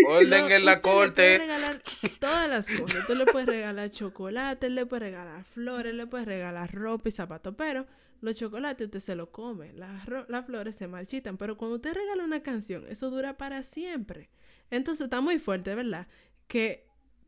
Orden 0.07 0.47
No, 0.47 0.49
en 0.49 0.65
la 0.65 0.73
usted 0.73 0.75
le 0.75 0.81
puede 0.81 0.81
corte. 0.81 1.37
regalar 1.39 1.81
todas 2.19 2.47
las 2.47 2.67
cosas. 2.67 3.01
Usted 3.01 3.15
le 3.15 3.25
puede 3.25 3.45
regalar 3.47 3.89
chocolate, 3.89 4.69
le 4.69 4.85
puede 4.85 4.99
regalar 4.99 5.43
flores, 5.45 5.93
le 5.95 6.05
puede 6.05 6.25
regalar 6.25 6.71
ropa 6.71 7.09
y 7.09 7.11
zapatos. 7.11 7.55
Pero 7.57 7.87
los 8.21 8.35
chocolates 8.35 8.85
usted 8.85 8.99
se 8.99 9.15
los 9.15 9.29
come. 9.29 9.73
Las, 9.73 10.07
las 10.29 10.45
flores 10.45 10.75
se 10.75 10.87
marchitan. 10.87 11.37
Pero 11.37 11.57
cuando 11.57 11.77
usted 11.77 11.93
regala 11.95 12.23
una 12.23 12.43
canción, 12.43 12.85
eso 12.89 13.09
dura 13.09 13.37
para 13.37 13.63
siempre. 13.63 14.27
Entonces 14.69 15.05
está 15.05 15.19
muy 15.21 15.39
fuerte, 15.39 15.73
¿verdad? 15.73 16.05
Que 16.47 16.85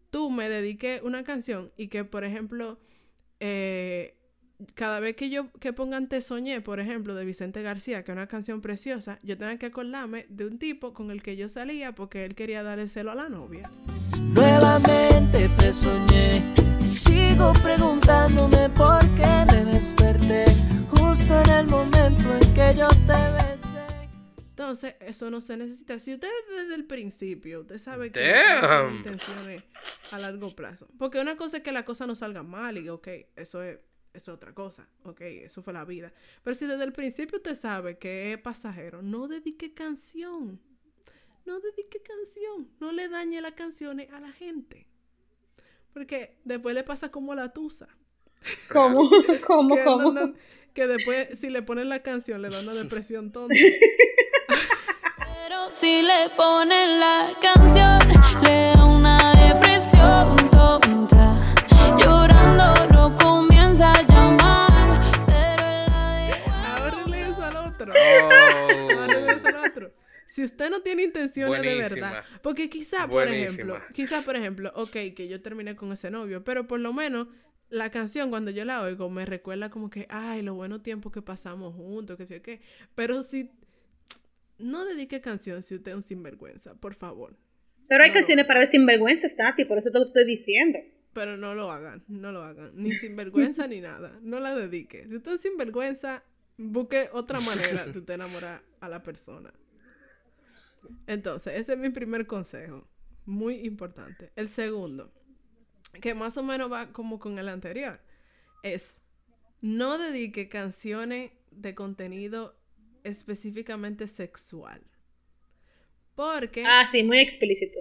tú 0.10 0.30
me 0.30 0.50
dediques 0.50 1.02
una 1.04 1.24
canción 1.24 1.72
y 1.78 1.88
que, 1.88 2.04
por 2.04 2.24
ejemplo, 2.24 2.80
eh, 3.40 4.18
cada 4.74 5.00
vez 5.00 5.16
que 5.16 5.30
yo 5.30 5.52
que 5.60 5.74
pongan 5.74 6.08
Te 6.08 6.22
Soñé, 6.22 6.62
por 6.62 6.80
ejemplo, 6.80 7.14
de 7.16 7.26
Vicente 7.26 7.62
García, 7.62 8.04
que 8.04 8.12
es 8.12 8.16
una 8.16 8.28
canción 8.28 8.62
preciosa, 8.62 9.20
yo 9.22 9.38
tenga 9.38 9.58
que 9.58 9.68
acordarme 9.68 10.26
de 10.30 10.46
un 10.46 10.58
tipo 10.58 10.94
con 10.94 11.12
el 11.12 11.22
que 11.22 11.36
yo 11.36 11.48
salía 11.50 11.94
porque 11.94 12.26
él 12.26 12.36
quería 12.36 12.64
darle 12.64 12.88
celo 12.88 13.12
a 13.12 13.16
la 13.16 13.30
novia. 13.30 13.70
Nuevamente 14.36 15.50
te 15.58 15.72
soñé 15.72 16.42
y 16.82 16.88
sigo 16.88 17.54
preguntándome 17.62 18.70
por 18.70 19.00
qué 19.16 19.46
me 19.54 19.66
desperté 19.74 20.46
justo 20.90 21.42
en 21.46 21.54
el 21.54 21.68
momento 21.68 22.34
en 22.42 22.54
que 22.54 22.76
yo 22.76 22.88
te 23.06 23.32
besé. 23.34 23.47
Entonces, 24.58 24.96
eso 25.02 25.30
no 25.30 25.40
se 25.40 25.56
necesita. 25.56 26.00
Si 26.00 26.16
usted 26.16 26.28
desde 26.50 26.74
el 26.74 26.86
principio, 26.86 27.62
usted 27.62 27.78
sabe 27.78 28.12
que 28.12 28.20
Damn. 28.20 28.62
no 28.62 28.68
tiene 28.70 28.98
intenciones 28.98 29.64
a 30.10 30.18
largo 30.18 30.56
plazo. 30.56 30.88
Porque 30.98 31.22
una 31.22 31.38
cosa 31.38 31.58
es 31.58 31.64
que 31.64 31.72
la 31.72 31.86
cosa 31.86 32.08
no 32.08 32.16
salga 32.16 32.42
mal 32.42 32.76
y, 32.80 32.90
ok, 32.90 33.08
eso 33.36 33.62
es, 33.62 33.78
eso 34.16 34.32
es 34.32 34.36
otra 34.36 34.56
cosa. 34.56 34.90
Ok, 35.04 35.22
eso 35.22 35.62
fue 35.62 35.74
la 35.74 35.86
vida. 35.86 36.12
Pero 36.42 36.56
si 36.56 36.66
desde 36.66 36.86
el 36.86 36.92
principio 36.92 37.38
usted 37.38 37.54
sabe 37.54 38.00
que 38.00 38.34
es 38.34 38.40
pasajero, 38.40 39.04
no 39.04 39.28
dedique 39.28 39.76
canción. 39.76 40.60
No 41.46 41.60
dedique 41.60 42.02
canción. 42.02 42.72
No 42.80 42.92
le 42.92 43.10
dañe 43.10 43.40
las 43.42 43.54
canciones 43.54 44.12
a 44.12 44.20
la 44.20 44.32
gente. 44.32 44.88
Porque 45.94 46.40
después 46.46 46.74
le 46.74 46.84
pasa 46.84 47.12
como 47.12 47.34
a 47.34 47.36
la 47.36 47.54
tusa. 47.54 47.90
¿Cómo? 48.72 49.08
¿Cómo? 49.46 49.76
Que, 49.76 49.84
¿Cómo? 49.84 50.34
que 50.74 50.88
después, 50.88 51.38
si 51.38 51.52
le 51.52 51.62
ponen 51.62 51.90
la 51.90 52.02
canción, 52.02 52.42
le 52.42 52.50
da 52.50 52.62
una 52.62 52.74
depresión 52.74 53.32
tonta. 53.32 53.54
Si 55.70 56.02
le 56.02 56.30
ponen 56.36 57.00
la 57.00 57.30
canción, 57.42 58.00
le 58.44 58.74
da 58.76 58.86
una 58.86 59.18
depresión 59.36 60.36
tonta. 60.50 61.36
Llorando 61.98 62.88
no 62.94 63.16
comienza 63.18 63.92
a 63.92 64.02
llamar, 64.04 65.02
pero 65.26 65.64
la 65.88 66.16
deja. 66.26 66.76
Ahora 66.76 67.04
al 67.48 67.56
otro. 67.68 67.94
Ahora 67.94 69.40
al 69.46 69.70
otro. 69.70 69.94
Si 70.28 70.44
usted 70.44 70.70
no 70.70 70.82
tiene 70.82 71.04
intenciones 71.04 71.62
de 71.62 71.76
verdad, 71.76 72.24
porque 72.42 72.70
quizá, 72.70 73.08
por 73.08 73.26
Buenísima. 73.26 73.46
ejemplo, 73.46 73.82
quizá, 73.94 74.22
por 74.22 74.36
ejemplo, 74.36 74.72
ok, 74.76 74.92
que 75.16 75.28
yo 75.28 75.42
terminé 75.42 75.76
con 75.76 75.92
ese 75.92 76.12
novio, 76.12 76.44
pero 76.44 76.68
por 76.68 76.80
lo 76.80 76.94
menos 76.94 77.28
la 77.70 77.90
canción 77.92 78.30
cuando 78.30 78.52
yo 78.52 78.64
la 78.66 78.82
oigo 78.82 79.10
me 79.10 79.26
recuerda 79.26 79.70
como 79.70 79.90
que, 79.90 80.08
ay, 80.10 80.42
los 80.42 80.56
buenos 80.56 80.84
tiempos 80.84 81.12
que 81.12 81.22
pasamos 81.22 81.76
juntos, 81.76 82.18
que 82.18 82.26
sé 82.26 82.36
yo 82.36 82.42
qué. 82.42 82.62
Pero 82.96 83.24
si, 83.24 83.52
no 84.60 84.86
dedique 84.86 85.22
canción 85.22 85.64
si 85.64 85.76
usted 85.76 85.92
es 85.92 85.96
un 85.98 86.04
sinvergüenza, 86.04 86.76
por 86.76 86.96
favor. 86.96 87.38
Pero 87.88 88.04
hay 88.04 88.10
No. 88.10 88.16
canciones 88.16 88.46
para 88.46 88.60
ver 88.60 88.68
sinvergüenza, 88.70 89.28
Tati, 89.36 89.66
por 89.66 89.78
eso 89.78 89.90
te 89.92 90.00
lo 90.00 90.06
estoy 90.08 90.26
diciendo. 90.26 90.80
Pero 91.14 91.38
no 91.38 91.56
lo 91.56 91.72
hagan, 91.72 92.04
no 92.08 92.32
lo 92.32 92.44
hagan. 92.44 92.72
Ni 92.76 92.92
sinvergüenza 92.92 93.68
ni 93.68 93.82
nada. 93.82 94.20
No 94.22 94.40
la 94.40 94.54
dedique. 94.56 95.08
Si 95.10 95.16
usted 95.16 95.34
es 95.34 95.42
sinvergüenza, 95.42 96.24
busque 96.58 97.10
otra 97.14 97.40
manera 97.40 97.86
de 97.86 97.98
usted 98.00 98.14
enamorar 98.16 98.62
a 98.82 98.90
la 98.90 99.02
persona. 99.02 99.54
Entonces, 101.08 101.54
ese 101.56 101.74
es 101.74 101.78
mi 101.80 101.90
primer 101.90 102.28
consejo. 102.28 102.88
Muy 103.26 103.56
importante. 103.66 104.32
El 104.36 104.50
segundo, 104.50 105.12
que 106.02 106.14
más 106.14 106.38
o 106.38 106.44
menos 106.44 106.72
va 106.72 106.92
como 106.94 107.20
con 107.20 107.40
el 107.40 107.50
anterior, 107.50 108.00
es 108.64 109.02
no 109.62 109.98
dedique 109.98 110.50
canciones 110.50 111.32
de 111.52 111.74
contenido 111.76 112.56
específicamente 113.08 114.08
sexual. 114.08 114.82
Porque, 116.16 116.64
Ah, 116.66 116.86
sí, 116.90 117.04
muy 117.04 117.20
explícito. 117.20 117.80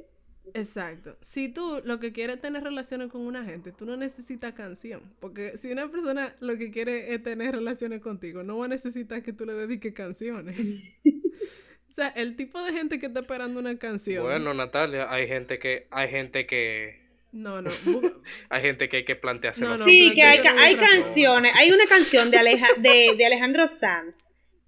exacto, 0.54 1.16
si 1.22 1.48
tú 1.48 1.80
lo 1.84 1.98
que 1.98 2.12
quieres 2.12 2.36
es 2.36 2.42
tener 2.42 2.62
relaciones 2.62 3.10
con 3.10 3.22
una 3.22 3.44
gente, 3.44 3.72
tú 3.72 3.84
no 3.86 3.96
necesitas 3.96 4.52
canción. 4.52 5.00
Porque 5.20 5.56
si 5.58 5.70
una 5.70 5.90
persona 5.90 6.34
lo 6.40 6.56
que 6.58 6.70
quiere 6.70 7.14
es 7.14 7.22
tener 7.22 7.54
relaciones 7.54 8.00
contigo, 8.00 8.42
no 8.42 8.58
va 8.58 8.66
a 8.66 8.68
necesitar 8.68 9.22
que 9.22 9.32
tú 9.32 9.46
le 9.46 9.54
dediques 9.54 9.92
canciones. 9.94 10.56
o 11.90 11.92
sea, 11.94 12.08
el 12.08 12.36
tipo 12.36 12.62
de 12.62 12.72
gente 12.72 12.98
que 12.98 13.06
está 13.06 13.20
esperando 13.20 13.58
una 13.58 13.76
canción. 13.78 14.22
Bueno, 14.24 14.52
Natalia, 14.54 15.10
hay 15.10 15.26
gente 15.26 15.58
que, 15.58 15.86
hay 15.90 16.08
gente 16.08 16.46
que, 16.46 17.00
No, 17.32 17.62
no. 17.62 17.70
hay 18.50 18.62
gente 18.62 18.88
que 18.90 18.98
hay 18.98 19.04
que 19.06 19.16
plantearse 19.16 19.62
No, 19.62 19.78
no, 19.78 19.84
Sí, 19.86 20.12
que 20.14 20.22
hay, 20.22 20.40
hay 20.46 20.76
canciones. 20.76 21.54
Hay 21.56 21.70
una 21.70 21.86
canción 21.86 22.30
de, 22.30 22.36
Aleja, 22.36 22.68
de, 22.78 23.14
de 23.16 23.24
Alejandro 23.26 23.66
Sanz 23.66 24.14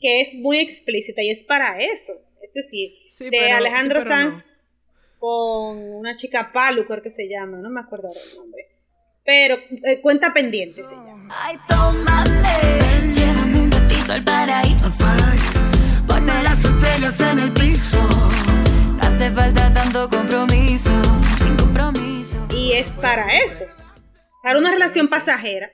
que 0.00 0.20
es 0.20 0.34
muy 0.34 0.58
explícita 0.58 1.22
y 1.22 1.30
es 1.30 1.44
para 1.44 1.80
eso. 1.80 2.12
Es 2.42 2.52
decir, 2.54 2.90
Sí, 3.10 3.24
de 3.24 3.30
pero- 3.30 3.56
Alejandro 3.56 4.02
sí, 4.02 4.08
Sanz 4.08 4.34
no. 4.36 4.42
con 5.18 5.78
una 5.78 6.14
chica 6.16 6.52
Palu, 6.52 6.86
creo 6.86 7.02
que 7.02 7.10
se 7.10 7.28
llama, 7.28 7.58
no 7.58 7.68
me 7.70 7.80
acuerdo 7.80 8.08
ahora 8.08 8.20
el 8.30 8.36
nombre. 8.36 8.66
Pero 9.24 9.56
eh, 9.84 10.00
cuenta 10.00 10.32
pendiente 10.32 10.82
se 10.84 10.94
llama. 10.94 11.28
Ay, 11.30 11.58
tómame, 11.68 13.12
llévame 13.12 13.60
un 13.60 13.70
ratito 13.70 14.12
al 14.12 14.24
paraíso. 14.24 15.04
Ponme 16.06 16.42
las 16.42 16.64
estrellas 16.64 17.20
en 17.20 17.38
el 17.40 17.52
piso. 17.52 17.98
No 17.98 19.00
hace 19.02 19.30
falta 19.30 19.74
tanto 19.74 20.08
compromiso, 20.08 20.90
sin 21.42 21.56
compromiso. 21.56 22.36
Y 22.54 22.72
es 22.72 22.88
para 22.90 23.36
eso. 23.38 23.66
Para 24.42 24.58
una 24.58 24.70
relación 24.70 25.08
pasajera. 25.08 25.70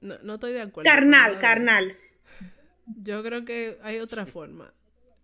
No, 0.00 0.16
no 0.24 0.34
estoy 0.34 0.52
de 0.54 0.62
acuerdo. 0.62 0.90
Carnal, 0.90 1.38
carnal. 1.38 1.96
Yo 2.96 3.22
creo 3.22 3.44
que 3.44 3.78
hay 3.82 3.98
otra 3.98 4.26
forma. 4.26 4.72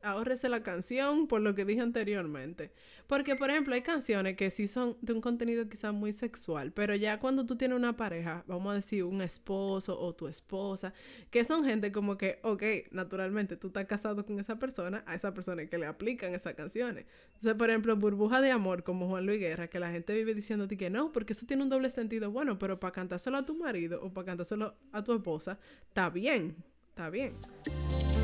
Ahórrese 0.02 0.48
la 0.48 0.62
canción 0.62 1.26
por 1.26 1.40
lo 1.40 1.54
que 1.54 1.64
dije 1.64 1.80
anteriormente. 1.80 2.70
Porque, 3.08 3.34
por 3.34 3.50
ejemplo, 3.50 3.74
hay 3.74 3.82
canciones 3.82 4.36
que 4.36 4.50
sí 4.52 4.68
son 4.68 4.96
de 5.00 5.12
un 5.12 5.20
contenido 5.20 5.68
quizás 5.68 5.92
muy 5.92 6.12
sexual, 6.12 6.70
pero 6.72 6.94
ya 6.94 7.18
cuando 7.18 7.44
tú 7.44 7.56
tienes 7.56 7.76
una 7.76 7.96
pareja, 7.96 8.44
vamos 8.46 8.72
a 8.72 8.74
decir 8.76 9.02
un 9.02 9.20
esposo 9.20 9.98
o 9.98 10.14
tu 10.14 10.28
esposa, 10.28 10.92
que 11.30 11.44
son 11.44 11.64
gente 11.64 11.90
como 11.90 12.16
que, 12.16 12.38
ok, 12.42 12.62
naturalmente 12.92 13.56
tú 13.56 13.68
estás 13.68 13.86
casado 13.86 14.24
con 14.24 14.38
esa 14.38 14.58
persona, 14.58 15.02
a 15.06 15.14
esa 15.16 15.34
persona 15.34 15.62
hay 15.62 15.68
que 15.68 15.78
le 15.78 15.86
aplican 15.86 16.34
esas 16.34 16.54
canciones. 16.54 17.06
Entonces, 17.34 17.54
por 17.54 17.70
ejemplo, 17.70 17.96
Burbuja 17.96 18.40
de 18.40 18.52
Amor, 18.52 18.84
como 18.84 19.08
Juan 19.08 19.26
Luis 19.26 19.40
Guerra, 19.40 19.68
que 19.68 19.80
la 19.80 19.90
gente 19.90 20.14
vive 20.14 20.34
diciéndote 20.34 20.76
que 20.76 20.90
no, 20.90 21.10
porque 21.10 21.32
eso 21.32 21.46
tiene 21.46 21.64
un 21.64 21.68
doble 21.68 21.90
sentido. 21.90 22.30
Bueno, 22.30 22.58
pero 22.58 22.78
para 22.78 22.92
cantárselo 22.92 23.38
a 23.38 23.44
tu 23.44 23.56
marido 23.56 24.00
o 24.02 24.12
para 24.12 24.26
cantárselo 24.26 24.76
a 24.92 25.02
tu 25.02 25.14
esposa, 25.14 25.58
está 25.88 26.10
bien, 26.10 26.56
está 26.96 27.10
bien. 27.10 27.36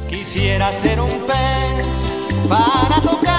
Quisiera 0.09 0.73
ser 0.73 0.99
un 0.99 1.27
pez 1.27 1.87
para 2.49 3.03
tocar 3.03 3.32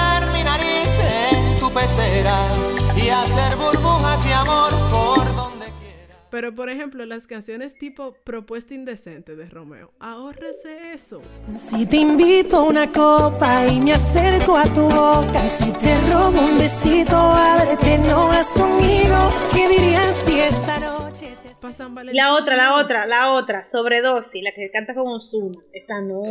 Pero, 6.34 6.52
por 6.52 6.68
ejemplo, 6.68 7.06
las 7.06 7.28
canciones 7.28 7.78
tipo 7.78 8.16
Propuesta 8.24 8.74
Indecente 8.74 9.36
de 9.36 9.46
Romeo, 9.46 9.92
ahórrese 10.00 10.92
eso. 10.92 11.22
Si 11.48 11.86
te 11.86 11.98
invito 11.98 12.56
a 12.56 12.62
una 12.64 12.90
copa 12.90 13.68
y 13.68 13.78
me 13.78 13.92
acerco 13.92 14.56
a 14.56 14.64
tu 14.64 14.80
boca, 14.80 15.46
si 15.46 15.70
te 15.74 15.96
robo 16.10 16.44
un 16.44 16.58
besito, 16.58 17.16
ábrete, 17.16 17.98
no 18.10 18.26
vas 18.26 18.48
conmigo. 18.48 19.16
¿Qué 19.54 19.68
dirías 19.68 20.24
si 20.26 20.40
esta 20.40 20.80
noche 20.80 21.36
te 21.40 21.54
Pa' 21.54 21.72
San 21.72 21.94
Valentín. 21.94 22.20
La 22.20 22.34
otra, 22.34 22.56
la 22.56 22.78
otra, 22.78 23.06
la 23.06 23.34
otra, 23.34 23.64
sobredosis, 23.64 24.42
la 24.42 24.50
que 24.50 24.72
canta 24.72 24.92
con 24.92 25.06
Ozuna. 25.06 25.60
Esa 25.72 26.00
no. 26.00 26.24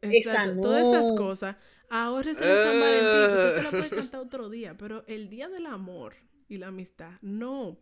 Esa 0.00 0.40
Exacto, 0.40 0.54
no. 0.54 0.62
Todas 0.62 0.88
esas 0.88 1.12
cosas. 1.12 1.56
Ahórrese 1.90 2.46
de 2.46 2.64
San 2.64 2.80
Valentín. 2.80 3.36
Usted 3.36 3.56
se 3.56 3.62
la 3.62 3.70
puede 3.70 3.90
cantar 3.90 4.20
otro 4.20 4.48
día, 4.48 4.74
pero 4.78 5.04
el 5.06 5.28
día 5.28 5.50
del 5.50 5.66
amor 5.66 6.14
y 6.48 6.56
la 6.56 6.68
amistad, 6.68 7.10
no. 7.20 7.76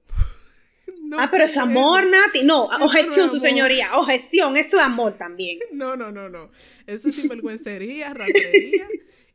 No 1.02 1.20
ah, 1.20 1.28
pero 1.30 1.44
es 1.44 1.56
amor. 1.56 2.04
Nati. 2.06 2.42
No, 2.44 2.64
Eso 2.70 2.78
no 2.78 2.84
objeción, 2.86 3.30
su 3.30 3.38
señoría. 3.38 3.96
Objeción, 3.96 4.56
eso 4.56 4.78
es 4.78 4.82
amor 4.82 5.14
también. 5.18 5.58
No, 5.72 5.96
no, 5.96 6.10
no, 6.10 6.28
no. 6.28 6.50
Eso 6.86 7.08
es 7.08 7.14
sinvergüencería, 7.14 8.12
ratería. 8.14 8.88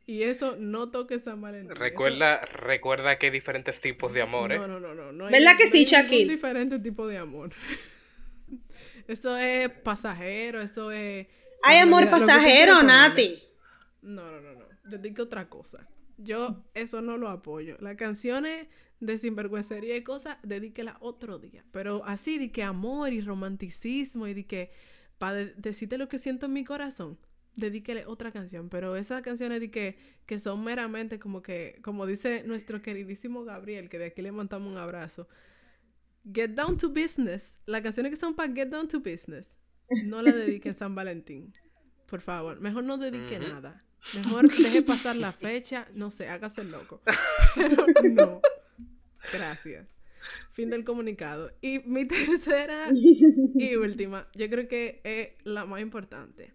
Y 0.06 0.22
eso 0.22 0.56
no 0.58 0.90
toque 0.90 1.20
San 1.20 1.40
Valentín. 1.40 1.72
Eso- 1.72 1.80
Recuerda, 1.80 2.40
recuerda 2.46 3.18
que 3.18 3.26
hay 3.26 3.32
diferentes 3.32 3.80
tipos 3.80 4.14
de 4.14 4.22
amor, 4.22 4.52
¿eh? 4.52 4.58
No, 4.58 4.66
no, 4.66 4.80
no, 4.80 4.94
no. 4.94 5.12
no 5.12 5.26
hay 5.26 5.32
¿Verdad 5.32 5.56
que 5.58 5.66
no 5.66 5.70
sí, 5.70 5.78
hay 5.78 5.84
Shaquille? 5.84 6.30
diferente 6.32 6.78
tipo 6.78 7.06
de 7.06 7.18
amor. 7.18 7.50
Eso 9.06 9.36
es 9.36 9.68
pasajero, 9.70 10.60
eso 10.60 10.90
es... 10.90 11.26
Hay 11.62 11.78
amor 11.78 12.04
lo 12.04 12.10
pasajero. 12.10 12.82
Nati. 12.82 13.42
No, 14.02 14.30
no, 14.30 14.40
no, 14.40 14.52
no. 14.54 14.64
Dedique 14.84 15.22
otra 15.22 15.48
cosa. 15.48 15.86
Yo 16.18 16.56
eso 16.74 17.00
no 17.00 17.16
lo 17.16 17.28
apoyo. 17.28 17.76
Las 17.80 17.96
canciones 17.96 18.66
de 19.00 19.18
sinvergüencería 19.18 19.96
y 19.96 20.02
cosas, 20.02 20.38
dedíquela 20.42 20.96
otro 21.00 21.38
día. 21.38 21.64
Pero 21.72 22.04
así 22.04 22.38
de 22.38 22.50
que 22.50 22.62
amor 22.62 23.12
y 23.12 23.20
romanticismo 23.20 24.26
y 24.26 24.34
de 24.34 24.46
que 24.46 24.70
para 25.18 25.44
decirte 25.44 25.98
lo 25.98 26.08
que 26.08 26.18
siento 26.18 26.46
en 26.46 26.52
mi 26.52 26.64
corazón, 26.64 27.18
dedíquele 27.56 28.06
otra 28.06 28.32
canción. 28.32 28.68
Pero 28.68 28.96
esas 28.96 29.22
canciones 29.22 29.60
de 29.60 29.70
que, 29.70 29.98
que 30.26 30.38
son 30.38 30.62
meramente 30.64 31.18
como 31.18 31.42
que, 31.42 31.78
como 31.82 32.06
dice 32.06 32.42
nuestro 32.44 32.80
queridísimo 32.82 33.44
Gabriel, 33.44 33.88
que 33.88 33.98
de 33.98 34.06
aquí 34.06 34.22
le 34.22 34.32
montamos 34.32 34.72
un 34.72 34.78
abrazo. 34.78 35.28
Get 36.32 36.50
down 36.50 36.76
to 36.78 36.88
business. 36.88 37.58
Las 37.66 37.82
canciones 37.82 38.10
que 38.10 38.16
son 38.16 38.34
para 38.34 38.52
get 38.52 38.68
down 38.68 38.88
to 38.88 39.00
business, 39.00 39.56
no 40.06 40.22
la 40.22 40.32
dediquen 40.32 40.74
San 40.74 40.94
Valentín. 40.94 41.52
Por 42.06 42.20
favor, 42.20 42.60
mejor 42.60 42.84
no 42.84 42.96
dedique 42.98 43.38
nada. 43.38 43.84
Mejor 44.14 44.48
deje 44.48 44.82
pasar 44.82 45.16
la 45.16 45.32
fecha, 45.32 45.88
no 45.94 46.10
sé, 46.10 46.28
hágase 46.28 46.62
el 46.62 46.70
loco. 46.70 47.02
Pero 47.54 47.84
no. 48.04 48.40
Gracias. 49.32 49.86
Fin 50.52 50.70
del 50.70 50.84
comunicado. 50.84 51.50
Y 51.60 51.78
mi 51.80 52.04
tercera 52.08 52.88
y 52.92 53.76
última, 53.76 54.28
yo 54.34 54.48
creo 54.48 54.68
que 54.68 55.00
es 55.04 55.30
la 55.44 55.64
más 55.64 55.80
importante. 55.80 56.52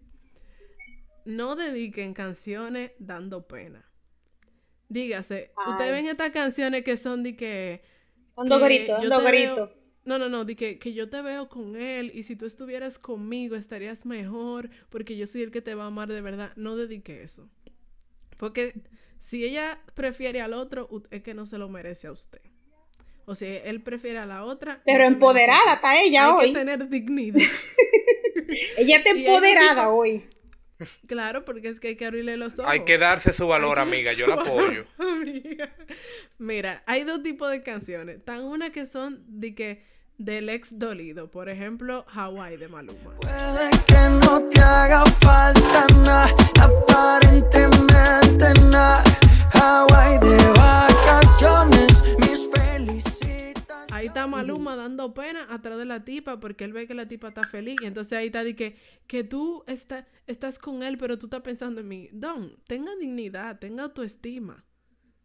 No 1.24 1.56
dediquen 1.56 2.12
canciones 2.14 2.92
dando 2.98 3.46
pena. 3.46 3.88
Dígase, 4.88 5.52
ustedes 5.66 5.92
ven 5.92 6.06
estas 6.06 6.30
canciones 6.30 6.84
que 6.84 6.96
son 6.96 7.22
de 7.22 7.34
que... 7.36 7.82
Ando 8.36 8.58
que 8.58 8.64
grito, 8.64 8.86
yo 8.98 9.04
ando 9.04 9.22
te 9.22 9.28
grito. 9.30 9.54
veo- 9.56 9.74
No, 10.04 10.18
no, 10.18 10.28
no, 10.28 10.44
de 10.44 10.54
que, 10.54 10.78
que 10.78 10.92
yo 10.92 11.08
te 11.08 11.22
veo 11.22 11.48
con 11.48 11.76
él 11.76 12.10
y 12.14 12.24
si 12.24 12.36
tú 12.36 12.44
estuvieras 12.46 12.98
conmigo 12.98 13.56
estarías 13.56 14.04
mejor 14.04 14.68
porque 14.90 15.16
yo 15.16 15.26
soy 15.26 15.42
el 15.42 15.50
que 15.50 15.62
te 15.62 15.74
va 15.74 15.84
a 15.84 15.86
amar 15.86 16.08
de 16.08 16.20
verdad. 16.20 16.52
No 16.56 16.76
dedique 16.76 17.22
eso. 17.22 17.48
Porque 18.36 18.82
si 19.18 19.44
ella 19.44 19.80
prefiere 19.94 20.42
al 20.42 20.52
otro, 20.52 20.88
es 21.10 21.22
que 21.22 21.32
no 21.32 21.46
se 21.46 21.56
lo 21.56 21.68
merece 21.70 22.08
a 22.08 22.12
usted. 22.12 22.42
O 23.26 23.34
si 23.34 23.46
él 23.46 23.80
prefiere 23.82 24.18
a 24.18 24.26
la 24.26 24.44
otra. 24.44 24.80
Pero 24.84 25.04
empoderada 25.06 25.74
está 25.74 26.00
ella 26.00 26.26
Hay 26.26 26.32
hoy. 26.32 26.46
que 26.52 26.58
tener 26.58 26.88
dignidad. 26.88 27.40
Ella 28.76 28.98
está 28.98 29.10
hay 29.12 29.24
empoderada 29.26 29.88
hoy. 29.88 30.28
claro, 31.06 31.44
porque 31.44 31.68
es 31.68 31.80
que 31.80 31.88
hay 31.88 31.96
que 31.96 32.04
abrirle 32.06 32.36
los 32.36 32.58
ojos. 32.58 32.70
Hay 32.70 32.84
que 32.84 32.98
darse 32.98 33.32
su 33.32 33.46
valor, 33.46 33.78
Hay 33.78 33.86
amiga. 33.88 34.12
Yo 34.12 34.26
la 34.26 34.34
apoyo. 34.34 34.84
valor, 34.98 35.12
amiga. 35.22 35.74
Mira, 36.38 36.82
hay 36.86 37.04
dos 37.04 37.22
tipos 37.22 37.50
de 37.50 37.62
canciones. 37.62 38.16
Están 38.18 38.44
una 38.44 38.70
que 38.70 38.86
son 38.86 39.24
de 39.28 39.54
que 39.54 39.82
del 40.18 40.48
ex 40.50 40.78
dolido. 40.78 41.30
Por 41.30 41.48
ejemplo, 41.48 42.04
Hawaii 42.14 42.56
de 42.58 42.68
Maluma. 42.68 43.14
Puede 43.20 43.70
que 43.86 44.26
no 44.26 44.42
te 44.48 44.60
haga 44.60 45.04
falta 45.06 45.86
nada, 46.04 46.28
aparentemente 46.60 48.52
nada. 48.70 49.02
Hawaii 49.54 50.18
de 50.18 50.53
está 54.14 54.26
Maluma 54.26 54.76
dando 54.76 55.12
pena 55.12 55.46
atrás 55.50 55.76
de 55.78 55.84
la 55.84 56.04
tipa 56.04 56.38
porque 56.40 56.64
él 56.64 56.72
ve 56.72 56.86
que 56.86 56.94
la 56.94 57.06
tipa 57.06 57.28
está 57.28 57.42
feliz. 57.42 57.76
Y 57.82 57.86
entonces 57.86 58.12
ahí 58.18 58.26
está 58.26 58.44
de 58.44 58.54
que, 58.56 58.76
que 59.06 59.24
tú 59.24 59.64
está- 59.66 60.06
estás 60.26 60.58
con 60.58 60.82
él, 60.82 60.96
pero 60.98 61.18
tú 61.18 61.26
estás 61.26 61.42
pensando 61.42 61.80
en 61.80 61.88
mí. 61.88 62.08
Don, 62.12 62.56
tenga 62.66 62.94
dignidad, 62.96 63.58
tenga 63.58 63.82
autoestima. 63.84 64.64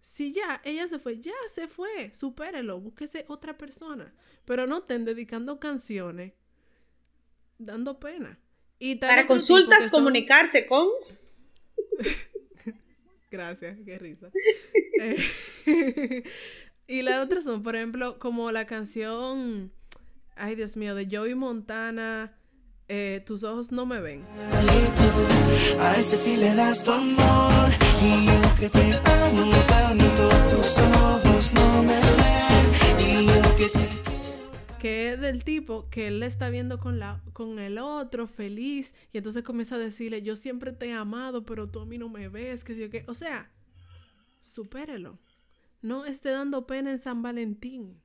Si 0.01 0.31
ya 0.33 0.61
ella 0.63 0.87
se 0.87 0.97
fue, 0.97 1.19
ya 1.19 1.33
se 1.53 1.67
fue, 1.67 2.11
supérelo, 2.13 2.79
búsquese 2.79 3.25
otra 3.27 3.57
persona. 3.57 4.13
Pero 4.45 4.65
no 4.65 4.79
estén 4.79 5.05
dedicando 5.05 5.59
canciones 5.59 6.33
dando 7.57 7.99
pena. 7.99 8.39
Y 8.79 8.95
Para 8.95 9.27
consultas, 9.27 9.83
son- 9.83 9.91
comunicarse 9.91 10.65
con. 10.65 10.87
Gracias, 13.31 13.77
qué 13.85 13.99
risa. 13.99 14.31
Eh, 15.01 16.23
y 16.89 17.03
las 17.03 17.23
otras 17.23 17.43
son, 17.43 17.61
por 17.61 17.75
ejemplo, 17.75 18.17
como 18.17 18.51
la 18.51 18.65
canción, 18.65 19.71
ay 20.35 20.55
Dios 20.55 20.75
mío, 20.75 20.95
de 20.95 21.07
Joey 21.09 21.35
Montana, 21.35 22.35
eh, 22.87 23.21
Tus 23.23 23.43
ojos 23.43 23.71
no 23.71 23.85
me 23.85 24.01
ven. 24.01 24.25
A 25.79 25.95
ese 25.95 26.17
sí 26.17 26.35
le 26.35 26.55
das 26.55 26.83
tu 26.83 26.91
amor. 26.91 27.69
Y 28.01 28.27
aunque 28.27 28.67
te 28.67 28.93
amo 29.07 29.51
tanto, 29.67 30.27
tus 30.49 30.79
ojos 30.79 31.53
no 31.53 31.83
me 31.83 31.99
ven. 31.99 32.65
Y 32.97 33.27
te 33.55 33.69
que 34.79 35.11
es 35.11 35.19
del 35.19 35.43
tipo 35.43 35.87
que 35.91 36.07
él 36.07 36.21
le 36.21 36.25
está 36.25 36.49
viendo 36.49 36.79
con, 36.79 36.97
la, 36.97 37.21
con 37.33 37.59
el 37.59 37.77
otro 37.77 38.25
feliz 38.25 38.95
y 39.11 39.17
entonces 39.17 39.43
comienza 39.43 39.75
a 39.75 39.77
decirle, 39.77 40.23
yo 40.23 40.35
siempre 40.35 40.71
te 40.71 40.87
he 40.87 40.93
amado, 40.93 41.43
pero 41.45 41.67
tú 41.67 41.81
a 41.81 41.85
mí 41.85 41.99
no 41.99 42.09
me 42.09 42.29
ves, 42.29 42.63
que 42.63 42.75
yo 42.75 42.89
qué. 42.89 43.03
O 43.07 43.13
sea, 43.13 43.51
supérelo. 44.41 45.19
No 45.81 46.05
esté 46.05 46.29
dando 46.29 46.67
pena 46.67 46.91
en 46.91 46.99
San 46.99 47.21
Valentín. 47.21 48.01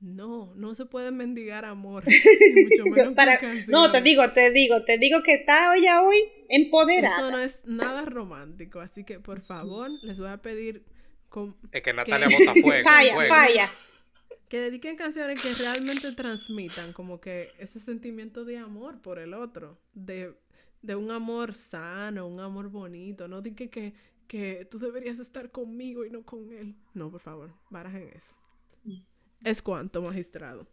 No, 0.00 0.54
no 0.54 0.74
se 0.74 0.86
puede 0.86 1.10
mendigar 1.10 1.66
amor. 1.66 2.04
y 2.06 2.64
mucho 2.64 2.84
menos 2.90 3.04
con 3.06 3.14
Para- 3.14 3.38
no, 3.68 3.92
te 3.92 4.00
digo, 4.00 4.32
te 4.32 4.50
digo, 4.50 4.82
te 4.84 4.96
digo 4.96 5.22
que 5.22 5.34
está 5.34 5.70
hoy 5.72 5.86
a 5.86 6.02
hoy 6.02 6.18
empoderada. 6.48 7.14
Eso 7.16 7.30
no 7.30 7.38
es 7.38 7.62
nada 7.66 8.06
romántico, 8.06 8.80
así 8.80 9.04
que 9.04 9.20
por 9.20 9.42
favor 9.42 9.90
les 10.02 10.18
voy 10.18 10.28
a 10.28 10.38
pedir 10.38 10.84
con- 11.28 11.54
Es 11.70 11.82
que 11.82 11.92
Natalia 11.92 12.28
bota 12.30 12.54
fuego. 12.62 12.82
falla, 12.88 13.14
fuego. 13.14 13.28
falla. 13.34 13.70
que 14.48 14.58
dediquen 14.60 14.96
canciones 14.96 15.40
que 15.42 15.52
realmente 15.62 16.10
transmitan 16.12 16.94
como 16.94 17.20
que 17.20 17.50
ese 17.58 17.78
sentimiento 17.78 18.46
de 18.46 18.56
amor 18.56 19.02
por 19.02 19.18
el 19.18 19.34
otro, 19.34 19.78
de, 19.92 20.32
de 20.80 20.96
un 20.96 21.10
amor 21.10 21.54
sano, 21.54 22.26
un 22.26 22.40
amor 22.40 22.70
bonito, 22.70 23.28
no 23.28 23.42
de 23.42 23.54
que, 23.54 23.68
que, 23.68 23.92
que 24.30 24.64
tú 24.70 24.78
deberías 24.78 25.18
estar 25.18 25.50
conmigo 25.50 26.04
y 26.04 26.10
no 26.10 26.22
con 26.22 26.52
él. 26.52 26.76
No, 26.94 27.10
por 27.10 27.20
favor, 27.20 27.52
barajen 27.68 28.08
eso. 28.14 28.32
Es 29.42 29.60
cuanto, 29.62 30.02
magistrado. 30.02 30.66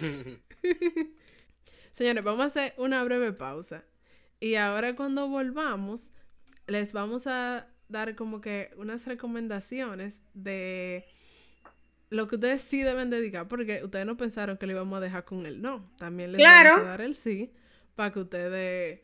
Señores, 1.92 2.24
vamos 2.24 2.40
a 2.40 2.44
hacer 2.46 2.74
una 2.78 3.04
breve 3.04 3.32
pausa. 3.32 3.84
Y 4.40 4.54
ahora 4.54 4.96
cuando 4.96 5.28
volvamos, 5.28 6.10
les 6.66 6.92
vamos 6.92 7.26
a 7.26 7.68
dar 7.88 8.14
como 8.16 8.40
que 8.40 8.70
unas 8.76 9.06
recomendaciones 9.06 10.22
de 10.34 11.06
lo 12.10 12.26
que 12.28 12.36
ustedes 12.36 12.62
sí 12.62 12.82
deben 12.82 13.10
dedicar, 13.10 13.46
porque 13.48 13.84
ustedes 13.84 14.06
no 14.06 14.16
pensaron 14.16 14.56
que 14.56 14.66
le 14.66 14.72
íbamos 14.72 14.96
a 14.96 15.00
dejar 15.00 15.24
con 15.24 15.44
el 15.46 15.60
no. 15.60 15.90
También 15.98 16.32
les 16.32 16.38
Claro. 16.38 16.70
vamos 16.70 16.86
a 16.86 16.88
dar 16.90 17.00
el 17.02 17.14
sí, 17.14 17.52
para 17.94 18.12
que 18.12 18.20
ustedes, 18.20 19.00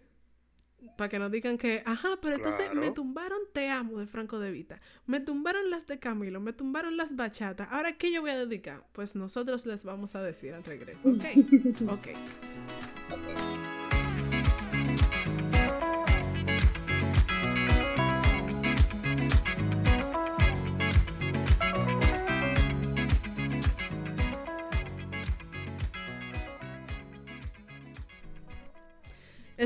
para 0.96 1.08
que 1.08 1.18
no 1.18 1.30
digan 1.30 1.58
que, 1.58 1.82
ajá, 1.84 2.18
pero 2.20 2.36
entonces 2.36 2.72
me 2.74 2.90
tumbaron 2.90 3.38
Te 3.52 3.70
Amo 3.70 3.98
de 3.98 4.06
Franco 4.06 4.38
de 4.38 4.50
Vita, 4.50 4.80
me 5.06 5.20
tumbaron 5.20 5.70
las 5.70 5.86
de 5.86 5.98
Camilo, 5.98 6.40
me 6.40 6.52
tumbaron 6.52 6.96
las 6.96 7.16
bachatas, 7.16 7.68
ahora 7.70 7.96
¿qué 7.96 8.12
yo 8.12 8.20
voy 8.20 8.30
a 8.30 8.38
dedicar? 8.38 8.84
Pues 8.92 9.14
nosotros 9.16 9.66
les 9.66 9.84
vamos 9.84 10.14
a 10.14 10.22
decir 10.22 10.54
al 10.54 10.64
regreso, 10.64 11.08
¿ok? 11.08 11.24
ok. 11.90 12.08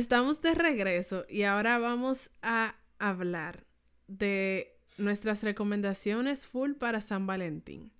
Estamos 0.02 0.40
de 0.42 0.54
regreso 0.54 1.26
y 1.28 1.42
ahora 1.42 1.76
vamos 1.78 2.30
a 2.40 2.76
hablar 3.00 3.64
de 4.06 4.76
nuestras 4.96 5.42
recomendaciones 5.42 6.46
full 6.46 6.74
para 6.74 7.00
San 7.00 7.26
Valentín. 7.26 7.90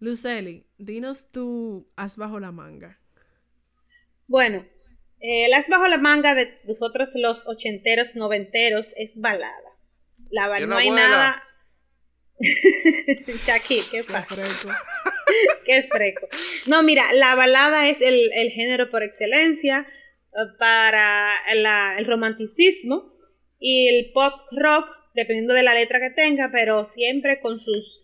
Luceli, 0.00 0.66
dinos 0.76 1.32
tu 1.32 1.88
as 1.96 2.18
bajo 2.18 2.40
la 2.40 2.52
manga. 2.52 3.00
Bueno, 4.26 4.66
eh, 5.20 5.48
las 5.48 5.66
bajo 5.68 5.88
la 5.88 5.96
manga 5.96 6.34
de 6.34 6.58
nosotros 6.64 7.12
los 7.14 7.46
ochenteros, 7.46 8.16
noventeros 8.16 8.92
es 8.98 9.18
balada. 9.18 9.70
La 10.28 10.46
ba- 10.46 10.58
Sí, 10.58 10.66
no 10.66 10.76
hay 10.76 10.90
nada. 10.90 11.42
Shakir, 13.46 13.84
¿qué 13.90 14.02
Qué 14.02 14.04
pasa? 14.12 14.26
fresco. 14.34 14.68
Qué 15.64 15.88
freco. 15.90 16.28
No, 16.66 16.82
mira, 16.82 17.10
la 17.14 17.34
balada 17.34 17.88
es 17.88 18.02
el, 18.02 18.30
el 18.34 18.50
género 18.50 18.90
por 18.90 19.02
excelencia 19.02 19.86
para 20.58 21.32
la- 21.54 21.96
el 21.98 22.06
romanticismo 22.06 23.12
y 23.58 23.88
el 23.88 24.12
pop 24.12 24.32
rock, 24.52 24.88
dependiendo 25.14 25.54
de 25.54 25.62
la 25.62 25.74
letra 25.74 26.00
que 26.00 26.10
tenga, 26.10 26.50
pero 26.52 26.86
siempre 26.86 27.40
con 27.40 27.60
sus, 27.60 28.00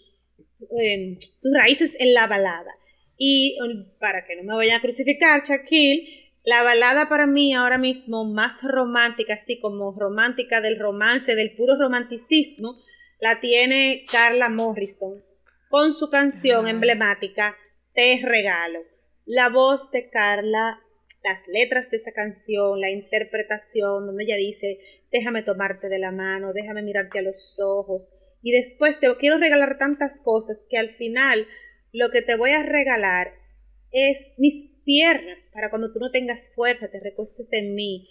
eh, 0.80 1.16
sus 1.20 1.54
raíces 1.54 1.94
en 1.98 2.14
la 2.14 2.26
balada. 2.26 2.72
Y 3.16 3.56
eh, 3.62 3.92
para 3.98 4.26
que 4.26 4.36
no 4.36 4.42
me 4.42 4.56
vayan 4.56 4.78
a 4.78 4.82
crucificar, 4.82 5.42
Shaquille, 5.42 6.32
la 6.44 6.62
balada 6.62 7.08
para 7.08 7.26
mí 7.26 7.54
ahora 7.54 7.78
mismo 7.78 8.24
más 8.24 8.54
romántica, 8.62 9.34
así 9.34 9.58
como 9.58 9.96
romántica 9.98 10.60
del 10.60 10.78
romance, 10.78 11.34
del 11.34 11.56
puro 11.56 11.76
romanticismo, 11.76 12.76
la 13.20 13.40
tiene 13.40 14.04
Carla 14.10 14.48
Morrison 14.48 15.24
con 15.68 15.92
su 15.92 16.08
canción 16.10 16.68
emblemática 16.68 17.56
Te 17.94 18.20
regalo. 18.22 18.80
La 19.24 19.48
voz 19.48 19.90
de 19.90 20.10
Carla, 20.10 20.80
las 21.26 21.46
letras 21.48 21.90
de 21.90 21.96
esa 21.96 22.12
canción, 22.12 22.80
la 22.80 22.90
interpretación 22.90 24.06
donde 24.06 24.24
ella 24.24 24.36
dice, 24.36 24.78
déjame 25.10 25.42
tomarte 25.42 25.88
de 25.88 25.98
la 25.98 26.12
mano, 26.12 26.52
déjame 26.52 26.82
mirarte 26.82 27.18
a 27.18 27.22
los 27.22 27.58
ojos 27.60 28.12
y 28.42 28.52
después 28.52 29.00
te 29.00 29.12
quiero 29.16 29.38
regalar 29.38 29.76
tantas 29.76 30.20
cosas 30.22 30.64
que 30.70 30.78
al 30.78 30.90
final 30.90 31.48
lo 31.92 32.10
que 32.12 32.22
te 32.22 32.36
voy 32.36 32.52
a 32.52 32.62
regalar 32.62 33.32
es 33.90 34.34
mis 34.38 34.70
piernas 34.84 35.48
para 35.52 35.68
cuando 35.68 35.92
tú 35.92 35.98
no 35.98 36.12
tengas 36.12 36.52
fuerza 36.54 36.88
te 36.88 37.00
recuestes 37.00 37.48
en 37.50 37.74
mí 37.74 38.08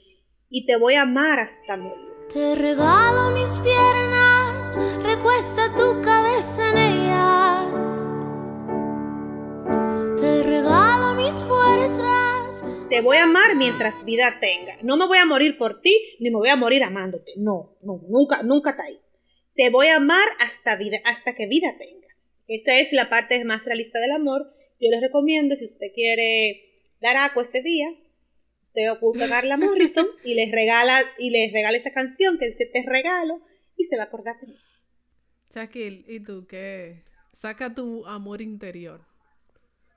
y 0.49 0.65
te 0.65 0.75
voy 0.75 0.95
a 0.95 1.03
amar 1.03 1.39
hasta 1.39 1.77
morir. 1.77 2.13
Te 2.33 2.55
regalo 2.55 3.31
mis 3.31 3.57
piernas, 3.59 4.77
recuesta 5.01 5.73
tu 5.73 6.01
cabeza 6.01 6.69
en 6.69 6.77
ellas. 6.77 8.05
Te 10.19 10.43
regalo 10.43 11.13
mis 11.13 11.33
fuerzas. 11.43 12.34
Te 12.89 13.01
voy 13.01 13.17
a 13.17 13.23
amar 13.23 13.55
mientras 13.55 14.05
vida 14.05 14.39
tenga. 14.39 14.77
No 14.81 14.97
me 14.97 15.07
voy 15.07 15.17
a 15.17 15.25
morir 15.25 15.57
por 15.57 15.81
ti, 15.81 15.97
ni 16.19 16.29
me 16.29 16.37
voy 16.37 16.49
a 16.49 16.55
morir 16.55 16.83
amándote. 16.83 17.33
No, 17.37 17.77
no, 17.81 18.01
nunca, 18.07 18.43
nunca 18.43 18.71
está 18.71 18.83
ahí. 18.83 18.99
Te 19.55 19.69
voy 19.69 19.87
a 19.87 19.97
amar 19.97 20.27
hasta 20.39 20.75
vida, 20.75 20.97
hasta 21.05 21.33
que 21.33 21.47
vida 21.47 21.67
tenga. 21.77 22.07
Esa 22.47 22.79
es 22.79 22.93
la 22.93 23.09
parte 23.09 23.43
más 23.43 23.65
realista 23.65 23.99
del 23.99 24.11
amor. 24.11 24.53
Yo 24.79 24.89
les 24.91 25.01
recomiendo, 25.01 25.55
si 25.55 25.65
usted 25.65 25.87
quiere 25.93 26.81
dar 27.01 27.17
agua 27.17 27.43
este 27.43 27.61
día, 27.61 27.87
usted 28.61 28.83
busca 28.99 29.25
a 29.25 29.29
Carla 29.29 29.57
Morrison 29.57 30.07
y 30.23 30.33
les 30.35 30.51
regala, 30.51 31.01
y 31.17 31.29
les 31.29 31.51
regala 31.51 31.77
esa 31.77 31.91
canción 31.91 32.37
que 32.37 32.47
dice 32.47 32.65
te 32.65 32.83
regalo 32.85 33.41
y 33.77 33.85
se 33.85 33.97
va 33.97 34.03
a 34.03 34.05
acordar 34.07 34.39
de 34.39 34.47
mí. 34.47 34.57
Shaquille, 35.53 36.03
¿y 36.07 36.19
tú 36.19 36.45
qué? 36.47 37.03
Saca 37.33 37.73
tu 37.73 38.05
amor 38.05 38.41
interior. 38.41 39.01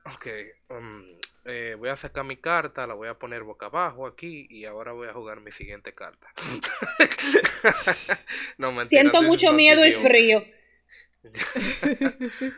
Ok, 0.04 0.26
um, 0.70 1.18
eh, 1.48 1.74
voy 1.76 1.88
a 1.88 1.96
sacar 1.96 2.24
mi 2.24 2.37
carta, 2.37 2.87
la 2.87 2.94
voy 2.94 3.08
a 3.08 3.18
poner 3.18 3.42
boca 3.42 3.66
abajo 3.66 4.06
aquí 4.06 4.46
y 4.50 4.64
ahora 4.64 4.92
voy 4.92 5.08
a 5.08 5.12
jugar 5.12 5.40
mi 5.40 5.50
siguiente 5.50 5.94
carta. 5.94 6.28
no, 8.58 8.72
mentira, 8.72 9.02
Siento 9.02 9.22
mucho 9.22 9.52
miedo 9.52 9.84
y 9.87 9.92
frío. 9.92 10.44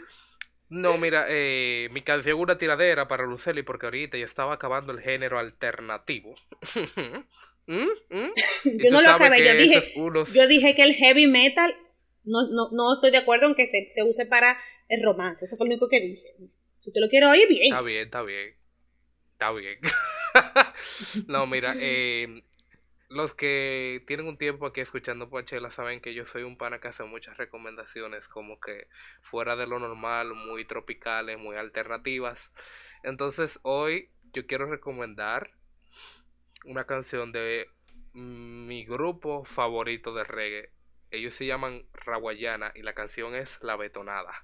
No, 0.68 0.98
mira, 0.98 1.26
eh, 1.28 1.88
mi 1.90 2.02
canción 2.02 2.36
es 2.36 2.42
una 2.42 2.56
tiradera 2.56 3.08
para 3.08 3.26
Luceli 3.26 3.64
porque 3.64 3.86
ahorita 3.86 4.16
ya 4.16 4.24
estaba 4.24 4.54
acabando 4.54 4.92
el 4.92 5.00
género 5.00 5.40
alternativo. 5.40 6.36
¿Mm? 7.66 7.88
¿Mm? 8.10 8.32
Yo 8.78 8.90
no 8.90 9.02
lo 9.02 9.10
acabé, 9.10 9.44
yo 9.44 9.54
dije, 9.54 9.92
unos- 9.96 10.32
yo 10.32 10.46
dije 10.46 10.76
que 10.76 10.84
el 10.84 10.94
heavy 10.94 11.26
metal 11.26 11.74
no, 12.22 12.42
no, 12.50 12.70
no 12.70 12.92
estoy 12.92 13.10
de 13.10 13.18
acuerdo 13.18 13.48
en 13.48 13.56
que 13.56 13.66
se, 13.66 13.88
se 13.90 14.04
use 14.04 14.26
para 14.26 14.56
el 14.88 15.02
romance. 15.02 15.44
Eso 15.44 15.56
fue 15.56 15.66
lo 15.66 15.72
único 15.72 15.88
que 15.88 16.00
dije. 16.00 16.36
Si 16.84 16.92
te 16.92 17.00
lo 17.00 17.08
quiero 17.08 17.30
oír, 17.30 17.48
bien. 17.48 17.72
Está 17.72 17.82
bien, 17.82 18.04
está 18.04 18.22
bien. 18.22 18.54
Está 19.40 19.52
bien. 19.52 19.78
no, 21.26 21.46
mira, 21.46 21.72
eh, 21.78 22.44
los 23.08 23.34
que 23.34 24.04
tienen 24.06 24.26
un 24.26 24.36
tiempo 24.36 24.66
aquí 24.66 24.82
escuchando 24.82 25.30
Poachela 25.30 25.70
saben 25.70 26.02
que 26.02 26.12
yo 26.12 26.26
soy 26.26 26.42
un 26.42 26.58
pana 26.58 26.78
que 26.78 26.88
hace 26.88 27.04
muchas 27.04 27.38
recomendaciones 27.38 28.28
como 28.28 28.60
que 28.60 28.88
fuera 29.22 29.56
de 29.56 29.66
lo 29.66 29.78
normal, 29.78 30.34
muy 30.34 30.66
tropicales, 30.66 31.38
muy 31.38 31.56
alternativas. 31.56 32.52
Entonces 33.02 33.58
hoy 33.62 34.10
yo 34.34 34.46
quiero 34.46 34.66
recomendar 34.66 35.52
una 36.66 36.84
canción 36.84 37.32
de 37.32 37.66
mi 38.12 38.84
grupo 38.84 39.46
favorito 39.46 40.12
de 40.12 40.24
reggae. 40.24 40.70
Ellos 41.10 41.34
se 41.34 41.46
llaman 41.46 41.86
Rawayana 41.94 42.72
y 42.74 42.82
la 42.82 42.92
canción 42.92 43.34
es 43.34 43.58
La 43.62 43.76
Betonada. 43.76 44.42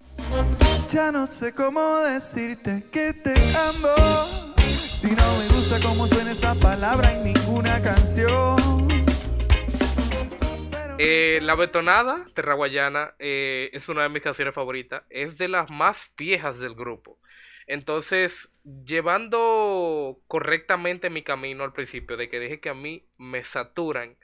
Ya 0.88 1.12
no 1.12 1.26
sé 1.26 1.54
cómo 1.54 1.98
decirte 1.98 2.87
que 2.90 3.12
te 3.12 3.35
amo. 3.54 4.55
Si 4.96 5.09
no 5.09 5.38
me 5.38 5.46
gusta 5.48 5.76
cómo 5.87 6.06
suena 6.06 6.32
esa 6.32 6.54
palabra 6.54 7.12
en 7.12 7.24
ninguna 7.24 7.82
canción. 7.82 8.88
Eh, 10.98 11.38
la 11.42 11.54
Betonada 11.54 12.24
de 12.35 12.40
Raguayana 12.40 13.14
eh, 13.18 13.68
es 13.74 13.90
una 13.90 14.04
de 14.04 14.09
mis 14.09 14.22
canciones 14.22 14.54
favoritas. 14.54 15.02
Es 15.11 15.37
de 15.37 15.48
las 15.48 15.68
más 15.68 16.11
viejas 16.16 16.61
del 16.61 16.74
grupo. 16.74 17.18
Entonces, 17.66 18.50
llevando 18.87 20.18
correctamente 20.28 21.11
mi 21.11 21.22
camino 21.22 21.62
al 21.62 21.74
principio, 21.74 22.16
de 22.16 22.30
que 22.30 22.40
dije 22.40 22.61
que 22.61 22.70
a 22.70 22.74
mí 22.74 23.04
me 23.18 23.44
saturan 23.44 24.16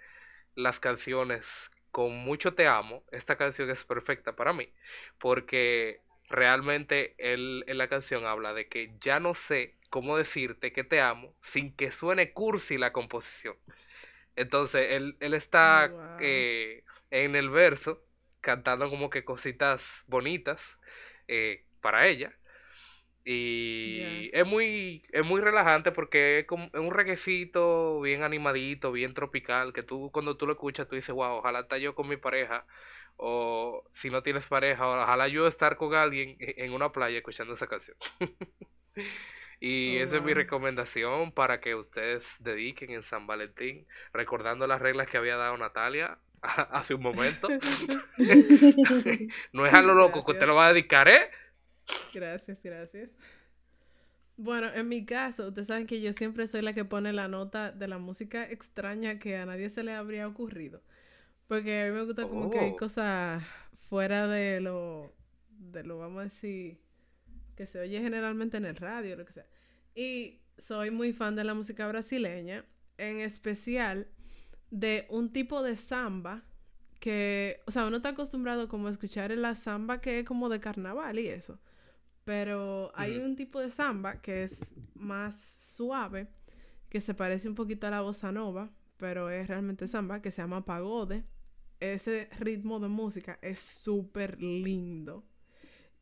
las 0.55 0.81
canciones 0.81 1.71
con 1.91 2.17
mucho 2.17 2.55
te 2.55 2.67
amo, 2.67 3.05
esta 3.13 3.37
canción 3.37 3.69
es 3.69 3.85
perfecta 3.85 4.37
para 4.37 4.55
mí, 4.55 4.71
porque 5.19 6.01
realmente 6.31 7.15
él 7.19 7.63
en 7.67 7.77
la 7.77 7.89
canción 7.89 8.25
habla 8.25 8.55
de 8.55 8.69
que 8.69 8.95
ya 8.99 9.21
no 9.21 9.35
sé 9.35 9.75
cómo 9.93 10.19
decirte 10.19 10.73
que 10.75 10.85
te 10.85 11.03
amo 11.03 11.37
sin 11.43 11.77
que 11.77 11.93
suene 11.93 12.35
cursi 12.35 12.79
la 12.79 12.93
composición. 12.93 13.57
Entonces, 14.37 14.89
él, 14.93 15.17
él 15.21 15.35
está 15.35 15.91
Oh, 15.91 16.19
wow. 16.19 16.19
eh, 16.19 16.85
en 17.11 17.37
el 17.37 17.51
verso 17.51 18.05
cantando 18.41 18.89
como 18.91 19.11
que 19.11 19.25
cositas 19.25 20.05
bonitas 20.07 20.79
eh, 21.29 21.67
para 21.81 22.07
ella. 22.09 22.35
Y 23.25 24.31
es 24.33 24.45
muy 24.47 25.05
es 25.13 25.25
muy 25.25 25.41
relajante 25.41 25.93
porque 25.93 26.41
es, 26.41 26.47
como, 26.47 26.65
es 26.67 26.81
un 26.81 26.91
reguecito 26.93 28.01
bien 28.01 28.23
animadito, 28.25 28.91
bien 28.93 29.15
tropical, 29.15 29.73
que 29.73 29.83
tú 29.85 30.11
cuando 30.13 30.37
tú 30.37 30.47
lo 30.47 30.55
escuchas 30.55 30.89
tú 30.89 30.97
dices, 30.97 31.15
wow, 31.15 31.37
ojalá 31.39 31.61
estar 31.61 31.79
yo 31.79 31.95
con 31.95 32.09
mi 32.09 32.17
pareja, 32.17 32.67
o 33.17 33.85
si 33.93 34.11
no 34.11 34.23
tienes 34.25 34.47
pareja, 34.49 34.89
ojalá 34.89 35.29
yo 35.29 35.47
estar 35.47 35.77
con 35.77 35.95
alguien 35.95 36.37
e- 36.41 36.55
en 36.65 36.73
una 36.73 36.91
playa 36.93 37.19
escuchando 37.19 37.55
esa 37.55 37.69
canción. 37.69 37.97
y 39.63 39.97
Oh, 39.97 39.99
esa 39.99 40.19
es 40.19 40.23
mi 40.25 40.35
recomendación 40.35 41.33
para 41.33 41.61
que 41.61 41.75
ustedes 41.77 42.37
dediquen 42.41 42.91
en 42.93 43.05
San 43.05 43.27
Valentín, 43.29 43.87
recordando 44.13 44.67
las 44.67 44.83
reglas 44.83 45.09
que 45.09 45.19
había 45.19 45.37
dado 45.37 45.57
Natalia 45.59 46.19
hace 46.43 46.95
un 46.95 47.03
momento. 47.03 47.57
no 49.53 49.67
es 49.67 49.75
a 49.75 49.83
lo 49.83 49.95
loco 49.95 50.25
que 50.25 50.33
usted 50.33 50.47
lo 50.47 50.55
va 50.57 50.67
a 50.69 50.73
dedicar, 50.73 51.09
¿eh? 51.09 51.31
Gracias, 52.13 52.63
gracias. 52.63 53.11
Bueno, 54.37 54.69
en 54.75 54.89
mi 54.89 55.05
caso, 55.05 55.49
ustedes 55.49 55.69
saben 55.69 55.87
que 55.87 56.01
yo 56.01 56.13
siempre 56.13 56.49
soy 56.49 56.63
la 56.63 56.73
que 56.73 56.85
pone 56.85 57.13
la 57.13 57.29
nota 57.29 57.71
de 57.71 57.87
la 57.89 57.99
música 57.99 58.49
extraña 58.51 59.19
que 59.19 59.37
a 59.37 59.47
nadie 59.47 59.71
se 59.71 59.83
le 59.85 59.93
habría 59.95 60.27
ocurrido. 60.27 60.83
Porque 61.49 61.83
a 61.83 61.87
mí 61.87 61.93
me 61.93 62.05
gusta 62.05 62.29
como 62.29 62.51
que 62.51 62.61
hay 62.61 62.73
Oh. 62.73 62.77
cosas 62.77 63.45
fuera 63.91 64.29
de 64.29 64.61
lo, 64.61 65.15
de 65.51 65.85
lo, 65.85 65.99
vamos 65.99 66.21
a 66.23 66.25
decir, 66.25 66.79
que 67.57 67.67
se 67.67 67.81
oye 67.81 68.01
generalmente 68.01 68.59
en 68.59 68.67
el 68.67 68.77
radio, 68.77 69.17
lo 69.17 69.27
que 69.27 69.35
sea. 69.35 69.47
Y 69.95 70.41
soy 70.59 70.91
muy 70.91 71.13
fan 71.13 71.37
de 71.37 71.45
la 71.45 71.55
música 71.55 71.87
brasileña, 71.89 72.65
en 72.99 73.21
especial 73.21 74.09
de 74.71 75.07
un 75.11 75.33
tipo 75.33 75.63
de 75.63 75.77
samba 75.77 76.45
que, 77.01 77.61
o 77.67 77.71
sea, 77.71 77.87
uno 77.87 77.97
está 77.97 78.11
acostumbrado 78.11 78.69
como 78.69 78.87
a 78.89 78.91
escuchar 78.91 79.31
la 79.33 79.55
samba 79.55 80.01
que 80.01 80.21
es 80.21 80.25
como 80.25 80.49
de 80.49 80.61
carnaval 80.61 81.19
y 81.19 81.29
eso. 81.29 81.59
Pero 82.25 82.93
hay 82.95 83.19
un 83.19 83.35
tipo 83.35 83.59
de 83.59 83.71
samba 83.71 84.21
que 84.21 84.45
es 84.45 84.75
más 84.95 85.37
suave, 85.59 86.29
que 86.89 87.01
se 87.01 87.15
parece 87.15 87.49
un 87.49 87.57
poquito 87.57 87.87
a 87.87 87.91
la 87.91 88.01
bossa 88.01 88.31
nova, 88.31 88.71
pero 88.97 89.31
es 89.31 89.49
realmente 89.49 89.89
samba, 89.89 90.23
que 90.23 90.31
se 90.31 90.43
llama 90.43 90.65
pagode. 90.65 91.25
Ese 91.81 92.29
ritmo 92.39 92.79
de 92.79 92.87
música 92.87 93.41
es 93.43 93.59
súper 93.59 94.41
lindo. 94.41 95.25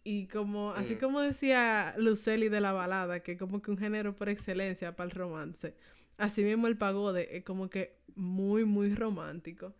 Y 0.03 0.27
como, 0.29 0.73
así 0.73 0.95
Mm. 0.95 0.99
como 0.99 1.21
decía 1.21 1.95
Luceli 1.99 2.49
de 2.49 2.61
la 2.61 2.73
balada, 2.73 3.21
que 3.21 3.37
como 3.37 3.61
que 3.61 3.71
un 3.71 3.79
género 3.79 4.15
por 4.17 4.29
excelencia 4.29 4.97
para 4.97 5.07
el 5.11 5.17
romance. 5.17 5.75
Así 6.17 6.43
mismo 6.43 6.67
el 6.67 6.77
pagode 6.79 7.37
es 7.37 7.45
como 7.45 7.69
que 7.71 7.99
muy, 8.15 8.65
muy 8.65 8.95
romántico. 8.95 9.75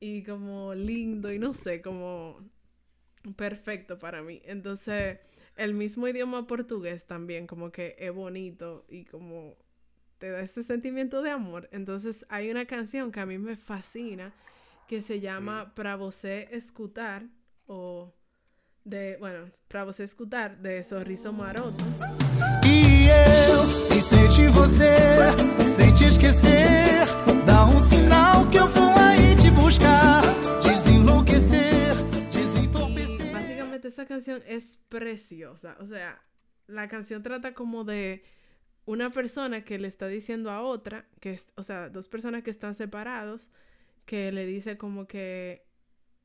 Y 0.00 0.22
como 0.24 0.74
lindo 0.74 1.32
y 1.32 1.38
no 1.38 1.54
sé, 1.54 1.80
como 1.82 2.40
perfecto 3.36 3.98
para 3.98 4.22
mí. 4.22 4.42
Entonces, 4.44 5.18
el 5.56 5.72
mismo 5.74 6.06
idioma 6.08 6.46
portugués 6.46 7.06
también 7.06 7.46
como 7.46 7.70
que 7.70 7.94
es 7.98 8.12
bonito 8.12 8.84
y 8.88 9.04
como 9.04 9.56
te 10.18 10.30
da 10.30 10.40
ese 10.40 10.62
sentimiento 10.62 11.22
de 11.22 11.30
amor. 11.30 11.68
Entonces, 11.72 12.26
hay 12.28 12.50
una 12.50 12.66
canción 12.66 13.12
que 13.12 13.20
a 13.20 13.26
mí 13.26 13.38
me 13.38 13.56
fascina 13.56 14.32
que 14.88 15.00
se 15.00 15.20
llama 15.20 15.74
Pra 15.74 15.96
você 15.96 16.48
escutar 16.52 17.24
o 17.66 18.12
de, 18.84 19.16
bueno, 19.18 19.50
Pra 19.68 19.84
você 19.84 20.04
escutar 20.04 20.54
de 20.54 20.84
Sorriso 20.84 21.32
Maroto. 21.32 21.82
E 22.64 23.08
eu, 23.08 23.96
e 23.96 24.00
sente 24.00 24.46
você, 24.48 24.94
sem 25.68 25.92
te 25.94 26.04
esquecer. 26.04 27.04
Dá 27.44 27.66
um 27.66 27.80
sinal 27.80 28.48
que 28.50 28.58
eu 28.58 28.68
vou 28.68 28.94
aí 28.96 29.34
te 29.34 29.50
buscar. 29.50 30.22
Desenlouquecer, 30.62 31.94
desentorpecer. 32.30 33.32
Básicamente 33.32 33.88
esa 33.88 34.06
canción 34.06 34.42
es 34.46 34.78
preciosa. 34.88 35.76
O 35.80 35.86
sea, 35.86 36.22
la 36.68 36.86
canción 36.88 37.22
trata 37.24 37.52
como 37.52 37.82
de 37.82 38.22
una 38.86 39.10
persona 39.10 39.64
que 39.64 39.78
le 39.78 39.88
está 39.88 40.06
diciendo 40.06 40.50
a 40.50 40.62
otra, 40.62 41.06
que 41.20 41.32
es, 41.32 41.50
o 41.56 41.64
sea, 41.64 41.88
dos 41.88 42.06
personas 42.06 42.44
que 42.44 42.50
están 42.50 42.76
separados, 42.76 43.50
que 44.04 44.30
le 44.30 44.46
dice 44.46 44.78
como 44.78 45.08
que 45.08 45.66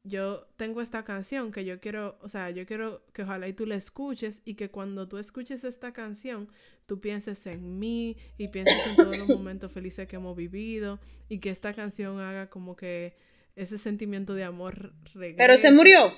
yo 0.03 0.47
tengo 0.55 0.81
esta 0.81 1.03
canción 1.03 1.51
que 1.51 1.65
yo 1.65 1.79
quiero, 1.79 2.17
o 2.21 2.29
sea, 2.29 2.49
yo 2.51 2.65
quiero 2.65 3.05
que 3.13 3.23
ojalá 3.23 3.47
y 3.47 3.53
tú 3.53 3.65
la 3.65 3.75
escuches 3.75 4.41
y 4.45 4.55
que 4.55 4.69
cuando 4.69 5.07
tú 5.07 5.17
escuches 5.17 5.63
esta 5.63 5.91
canción, 5.91 6.49
tú 6.85 6.99
pienses 7.01 7.45
en 7.47 7.79
mí 7.79 8.17
y 8.37 8.47
pienses 8.47 8.87
en 8.87 8.95
todos 8.95 9.17
los 9.17 9.27
momentos 9.27 9.71
felices 9.71 10.07
que 10.07 10.15
hemos 10.15 10.35
vivido 10.35 10.99
y 11.27 11.39
que 11.39 11.49
esta 11.49 11.73
canción 11.73 12.19
haga 12.19 12.49
como 12.49 12.75
que 12.75 13.17
ese 13.55 13.77
sentimiento 13.77 14.33
de 14.33 14.45
amor 14.45 14.93
regrese. 15.13 15.37
Pero 15.37 15.57
se 15.57 15.71
murió. 15.71 16.13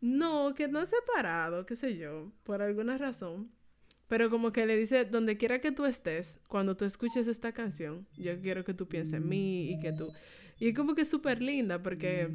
No, 0.00 0.54
que 0.54 0.66
no 0.66 0.84
separado, 0.84 1.64
qué 1.64 1.76
sé 1.76 1.96
yo, 1.96 2.32
por 2.42 2.60
alguna 2.60 2.98
razón. 2.98 3.52
Pero 4.08 4.28
como 4.28 4.52
que 4.52 4.66
le 4.66 4.76
dice, 4.76 5.04
donde 5.04 5.38
quiera 5.38 5.60
que 5.60 5.70
tú 5.70 5.86
estés, 5.86 6.40
cuando 6.48 6.76
tú 6.76 6.84
escuches 6.84 7.28
esta 7.28 7.52
canción, 7.52 8.06
yo 8.18 8.38
quiero 8.40 8.64
que 8.64 8.74
tú 8.74 8.88
pienses 8.88 9.14
en 9.14 9.28
mí 9.28 9.70
y 9.70 9.78
que 9.78 9.92
tú... 9.92 10.12
Y 10.62 10.68
es 10.68 10.76
como 10.76 10.94
que 10.94 11.04
súper 11.04 11.42
linda 11.42 11.82
porque 11.82 12.30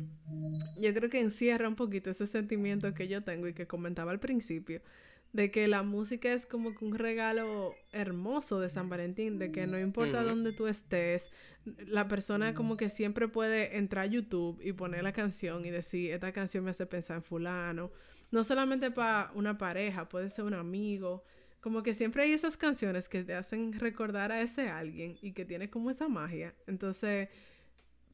yo 0.77 0.93
creo 0.93 1.09
que 1.09 1.21
encierra 1.21 1.69
un 1.69 1.77
poquito 1.77 2.09
ese 2.09 2.27
sentimiento 2.27 2.93
que 2.93 3.07
yo 3.07 3.23
tengo 3.23 3.47
y 3.47 3.53
que 3.53 3.67
comentaba 3.67 4.11
al 4.11 4.19
principio, 4.19 4.81
de 5.31 5.49
que 5.49 5.65
la 5.69 5.81
música 5.81 6.33
es 6.33 6.45
como 6.45 6.75
que 6.75 6.83
un 6.83 6.95
regalo 6.95 7.73
hermoso 7.93 8.59
de 8.59 8.69
San 8.69 8.89
Valentín, 8.89 9.39
de 9.39 9.49
que 9.53 9.65
no 9.65 9.79
importa 9.79 10.17
Ujú. 10.19 10.27
dónde 10.27 10.51
tú 10.51 10.67
estés, 10.67 11.29
la 11.85 12.09
persona 12.09 12.53
como 12.53 12.75
que 12.75 12.89
siempre 12.89 13.29
puede 13.29 13.77
entrar 13.77 14.03
a 14.03 14.07
YouTube 14.07 14.59
y 14.61 14.73
poner 14.73 15.03
la 15.03 15.13
canción 15.13 15.65
y 15.65 15.69
decir, 15.69 16.11
esta 16.11 16.33
canción 16.33 16.65
me 16.65 16.71
hace 16.71 16.85
pensar 16.85 17.15
en 17.15 17.23
fulano. 17.23 17.91
No 18.31 18.43
solamente 18.43 18.91
para 18.91 19.31
una 19.35 19.57
pareja, 19.57 20.09
puede 20.09 20.29
ser 20.29 20.43
un 20.43 20.53
amigo. 20.53 21.23
Como 21.61 21.81
que 21.81 21.93
siempre 21.93 22.23
hay 22.23 22.33
esas 22.33 22.57
canciones 22.57 23.07
que 23.07 23.23
te 23.23 23.35
hacen 23.35 23.71
recordar 23.71 24.33
a 24.33 24.41
ese 24.41 24.67
alguien 24.67 25.17
y 25.21 25.31
que 25.31 25.45
tiene 25.45 25.69
como 25.69 25.89
esa 25.91 26.09
magia. 26.09 26.55
Entonces, 26.67 27.29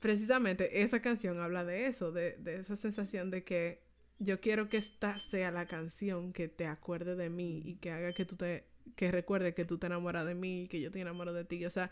precisamente 0.03 0.83
esa 0.83 1.01
canción 1.01 1.39
habla 1.39 1.63
de 1.63 1.87
eso, 1.87 2.11
de, 2.11 2.33
de 2.33 2.57
esa 2.57 2.75
sensación 2.75 3.31
de 3.31 3.45
que 3.45 3.81
yo 4.19 4.41
quiero 4.41 4.67
que 4.67 4.75
esta 4.75 5.17
sea 5.17 5.49
la 5.49 5.65
canción 5.65 6.33
que 6.33 6.49
te 6.49 6.67
acuerde 6.67 7.15
de 7.15 7.29
mí 7.29 7.61
y 7.63 7.75
que 7.77 7.91
haga 7.91 8.11
que 8.11 8.25
tú 8.25 8.35
te, 8.35 8.65
que 8.97 9.11
recuerde 9.11 9.53
que 9.53 9.63
tú 9.63 9.77
te 9.77 9.87
enamoras 9.87 10.25
de 10.25 10.35
mí 10.35 10.63
y 10.63 10.67
que 10.67 10.81
yo 10.81 10.91
te 10.91 10.99
enamoro 10.99 11.31
de 11.31 11.45
ti. 11.45 11.65
O 11.65 11.69
sea, 11.69 11.89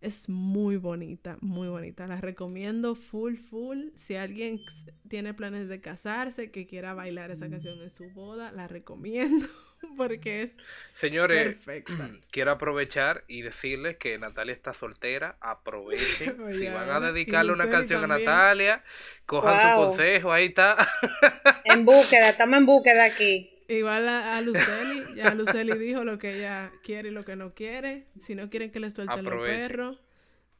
es 0.00 0.28
muy 0.28 0.76
bonita, 0.76 1.38
muy 1.40 1.68
bonita. 1.68 2.08
La 2.08 2.20
recomiendo 2.20 2.96
full, 2.96 3.36
full. 3.36 3.90
Si 3.94 4.16
alguien 4.16 4.60
tiene 5.06 5.32
planes 5.32 5.68
de 5.68 5.80
casarse, 5.80 6.50
que 6.50 6.66
quiera 6.66 6.94
bailar 6.94 7.30
esa 7.30 7.48
canción 7.48 7.80
en 7.80 7.90
su 7.90 8.10
boda, 8.10 8.50
la 8.50 8.66
recomiendo 8.66 9.46
porque 9.96 10.42
es 10.42 10.56
Señores, 10.92 11.54
perfecta. 11.56 12.10
quiero 12.30 12.52
aprovechar 12.52 13.24
y 13.28 13.42
decirles 13.42 13.96
que 13.96 14.18
Natalia 14.18 14.52
está 14.52 14.74
soltera. 14.74 15.36
Aprovechen. 15.40 16.40
Oye, 16.40 16.54
si 16.58 16.68
van 16.68 16.90
a 16.90 17.00
dedicarle 17.00 17.52
una 17.52 17.68
canción 17.68 18.04
a. 18.04 18.06
Natalia, 18.06 18.82
cojan 19.26 19.60
su 19.60 19.76
consejo. 19.76 20.32
Ahí 20.32 20.46
está. 20.46 20.76
En 21.64 21.84
búsqueda, 21.84 22.30
estamos 22.30 22.58
en 22.58 22.66
búsqueda 22.66 23.04
aquí. 23.04 23.50
Igual 23.68 24.08
a, 24.08 24.36
a 24.36 24.40
Luceli, 24.40 25.16
ya 25.16 25.34
Luceli 25.34 25.76
dijo 25.76 26.04
lo 26.04 26.18
que 26.18 26.36
ella 26.36 26.70
quiere 26.84 27.08
y 27.08 27.12
lo 27.12 27.24
que 27.24 27.34
no 27.34 27.52
quiere. 27.54 28.06
Si 28.20 28.36
no 28.36 28.48
quieren 28.48 28.70
que 28.70 28.78
le 28.78 28.92
suelten 28.92 29.24
los 29.24 29.42
perros, 29.42 30.00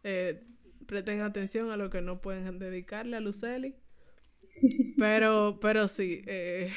eh, 0.02 0.42
presten 0.86 1.20
atención 1.20 1.70
a 1.70 1.76
lo 1.76 1.88
que 1.90 2.00
no 2.00 2.20
pueden 2.20 2.58
dedicarle 2.58 3.16
a 3.16 3.20
Luceli. 3.20 3.76
Pero, 4.98 5.58
pero 5.60 5.88
sí, 5.88 6.22
eh, 6.26 6.72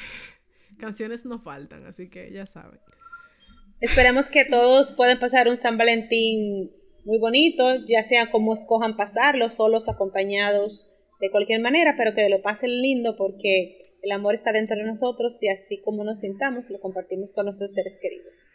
canciones 0.78 1.24
no 1.24 1.40
faltan, 1.40 1.86
así 1.86 2.08
que 2.08 2.30
ya 2.32 2.46
saben. 2.46 2.80
Esperemos 3.80 4.28
que 4.28 4.44
todos 4.44 4.92
puedan 4.92 5.18
pasar 5.18 5.48
un 5.48 5.56
San 5.56 5.78
Valentín 5.78 6.70
muy 7.04 7.18
bonito, 7.18 7.76
ya 7.86 8.02
sea 8.02 8.30
como 8.30 8.54
escojan 8.54 8.96
pasarlo, 8.96 9.48
solos, 9.48 9.88
acompañados, 9.88 10.88
de 11.20 11.30
cualquier 11.30 11.60
manera, 11.60 11.94
pero 11.96 12.14
que 12.14 12.28
lo 12.28 12.42
pasen 12.42 12.80
lindo 12.80 13.16
porque 13.16 13.78
el 14.02 14.12
amor 14.12 14.34
está 14.34 14.52
dentro 14.52 14.76
de 14.76 14.84
nosotros 14.84 15.42
y 15.42 15.48
así 15.48 15.78
como 15.78 16.04
nos 16.04 16.20
sintamos, 16.20 16.70
lo 16.70 16.80
compartimos 16.80 17.32
con 17.32 17.46
nuestros 17.46 17.72
seres 17.72 17.98
queridos. 18.00 18.48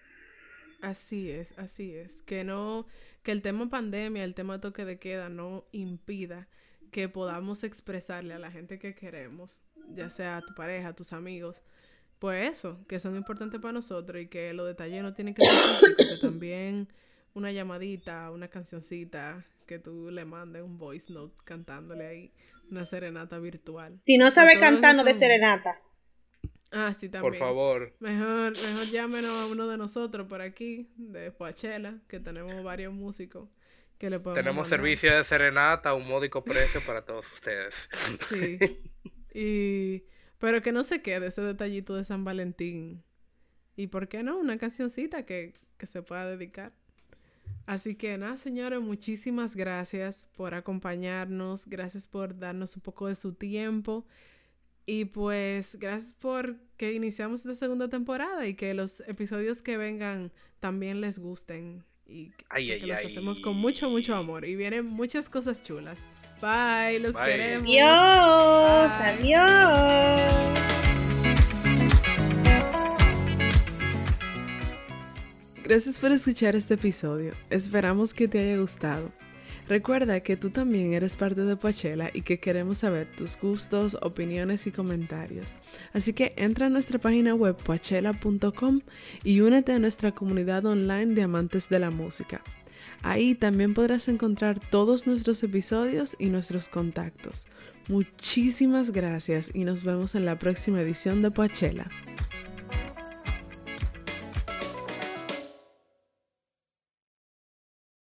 Así 0.82 1.32
es, 1.32 1.58
así 1.58 1.96
es. 1.96 2.22
Que 2.24 2.44
no, 2.44 2.86
que 3.24 3.32
el 3.32 3.42
tema 3.42 3.70
pandemia, 3.70 4.24
el 4.24 4.36
tema 4.36 4.62
toque 4.62 4.86
de 4.86 5.00
queda 5.00 5.30
no 5.30 5.66
impida 5.72 6.48
que 6.92 7.10
podamos 7.10 7.64
expresarle 7.64 8.34
a 8.34 8.40
la 8.40 8.52
gente 8.52 8.80
que 8.80 8.96
queremos, 8.96 9.62
ya 9.90 10.10
sea 10.10 10.38
a 10.38 10.42
tu 10.42 10.54
pareja, 10.56 10.90
a 10.90 10.96
tus 10.96 11.14
amigos, 11.14 11.62
pues 12.20 12.50
eso, 12.50 12.80
que 12.88 13.00
son 13.00 13.16
importantes 13.16 13.60
para 13.60 13.74
nosotros 13.74 14.22
y 14.22 14.28
que 14.28 14.54
los 14.54 14.68
detalles 14.68 15.04
no 15.04 15.14
tienen 15.14 15.34
que 15.34 15.44
ser 15.44 15.54
físicos, 15.54 16.20
que 16.20 16.28
también 16.28 16.88
una 17.34 17.52
llamadita, 17.52 18.32
una 18.32 18.48
cancioncita, 18.48 19.46
que 19.66 19.80
tú 19.80 20.10
le 20.12 20.26
mandes 20.26 20.62
un 20.62 20.78
voice 20.78 21.12
note 21.12 21.36
cantándole 21.44 22.08
ahí, 22.08 22.32
una 22.72 22.86
serenata 22.86 23.40
virtual. 23.40 23.98
Si 23.98 24.18
no 24.18 24.32
sabe 24.32 24.60
cantar, 24.60 24.96
no 24.96 25.04
de 25.04 25.14
serenata. 25.14 25.82
Ah, 26.72 26.94
sí, 26.94 27.10
también. 27.10 27.34
Por 27.34 27.40
favor. 27.40 27.94
Mejor, 28.00 28.54
mejor 28.54 28.86
llámenos 28.92 29.32
a 29.32 29.46
uno 29.48 29.68
de 29.68 29.78
nosotros 29.78 30.28
por 30.28 30.42
aquí, 30.42 30.90
de 30.98 31.32
Poachela, 31.32 32.00
que 32.08 32.20
tenemos 32.20 32.64
varios 32.64 32.94
músicos 32.94 33.50
que 33.98 34.10
le 34.10 34.20
podemos 34.20 34.44
Tenemos 34.44 34.66
mandar. 34.66 34.80
servicio 34.80 35.16
de 35.16 35.24
serenata 35.24 35.92
a 35.92 35.94
un 35.94 36.08
módico 36.08 36.44
precio 36.44 36.82
para 36.86 37.04
todos 37.04 37.32
ustedes. 37.32 37.90
Sí. 38.30 38.60
Y... 39.38 40.06
Pero 40.40 40.62
que 40.62 40.72
no 40.72 40.84
se 40.84 41.02
quede 41.02 41.28
ese 41.28 41.42
detallito 41.42 41.96
de 41.96 42.04
San 42.04 42.24
Valentín. 42.24 43.04
Y 43.76 43.88
por 43.88 44.08
qué 44.08 44.24
no, 44.24 44.38
una 44.38 44.58
cancioncita 44.58 45.26
que, 45.26 45.54
que 45.78 45.86
se 45.86 46.02
pueda 46.02 46.30
dedicar. 46.30 46.74
Así 47.66 47.96
que 47.96 48.18
nada, 48.18 48.38
señores, 48.38 48.80
muchísimas 48.80 49.56
gracias 49.56 50.28
por 50.36 50.54
acompañarnos, 50.54 51.68
gracias 51.68 52.08
por 52.08 52.38
darnos 52.38 52.76
un 52.76 52.82
poco 52.84 53.08
de 53.08 53.16
su 53.16 53.34
tiempo 53.34 54.06
y 54.86 55.06
pues 55.06 55.78
gracias 55.80 56.14
por 56.14 56.58
que 56.78 56.94
iniciamos 56.94 57.42
esta 57.42 57.56
segunda 57.56 57.90
temporada 57.90 58.46
y 58.46 58.54
que 58.54 58.76
los 58.76 59.00
episodios 59.02 59.64
que 59.64 59.78
vengan 59.78 60.32
también 60.60 61.02
les 61.02 61.18
gusten 61.18 61.84
y 62.06 62.30
que, 62.30 62.46
Ay, 62.50 62.68
que 62.68 62.74
ay, 62.74 62.80
los 62.82 62.98
ay. 62.98 63.08
hacemos 63.08 63.40
con 63.40 63.56
mucho, 63.56 63.90
mucho 63.90 64.16
amor 64.16 64.46
y 64.46 64.56
vienen 64.56 64.86
muchas 64.86 65.28
cosas 65.28 65.64
chulas. 65.64 65.98
Bye, 66.46 67.00
los 67.00 67.16
Bye. 67.16 67.26
queremos. 67.26 67.68
Adiós, 67.68 68.92
Bye. 69.00 69.34
adiós. 69.34 70.22
Gracias 75.64 76.00
por 76.00 76.12
escuchar 76.12 76.56
este 76.56 76.76
episodio. 76.76 77.34
Esperamos 77.50 78.14
que 78.14 78.28
te 78.28 78.38
haya 78.38 78.58
gustado. 78.58 79.12
Recuerda 79.68 80.20
que 80.20 80.38
tú 80.38 80.52
también 80.52 80.94
eres 80.94 81.16
parte 81.16 81.42
de 81.42 81.56
Poachella 81.56 82.12
y 82.14 82.22
que 82.22 82.40
queremos 82.40 82.78
saber 82.78 83.08
tus 83.16 83.36
gustos, 83.40 83.98
opiniones 84.04 84.68
y 84.68 84.72
comentarios. 84.72 85.56
Así 85.94 86.14
que 86.14 86.36
entra 86.38 86.68
a 86.68 86.70
nuestra 86.70 87.00
página 87.00 87.34
web 87.34 87.56
poachella.com 87.56 88.82
y 89.24 89.40
únete 89.40 89.72
a 89.74 89.80
nuestra 89.80 90.12
comunidad 90.12 90.64
online 90.68 91.16
de 91.16 91.24
amantes 91.24 91.70
de 91.70 91.80
la 91.80 91.90
música. 91.90 92.44
Ahí 93.02 93.36
también 93.36 93.74
podrás 93.74 94.08
encontrar 94.08 94.60
todos 94.60 95.08
nuestros 95.08 95.44
episodios 95.44 96.16
y 96.20 96.28
nuestros 96.28 96.70
contactos. 96.70 97.48
Muchísimas 97.88 98.92
gracias 98.92 99.52
y 99.54 99.64
nos 99.64 99.84
vemos 99.84 100.16
en 100.16 100.26
la 100.26 100.40
próxima 100.40 100.82
edición 100.82 101.22
de 101.22 101.32
Poachella. 101.32 101.88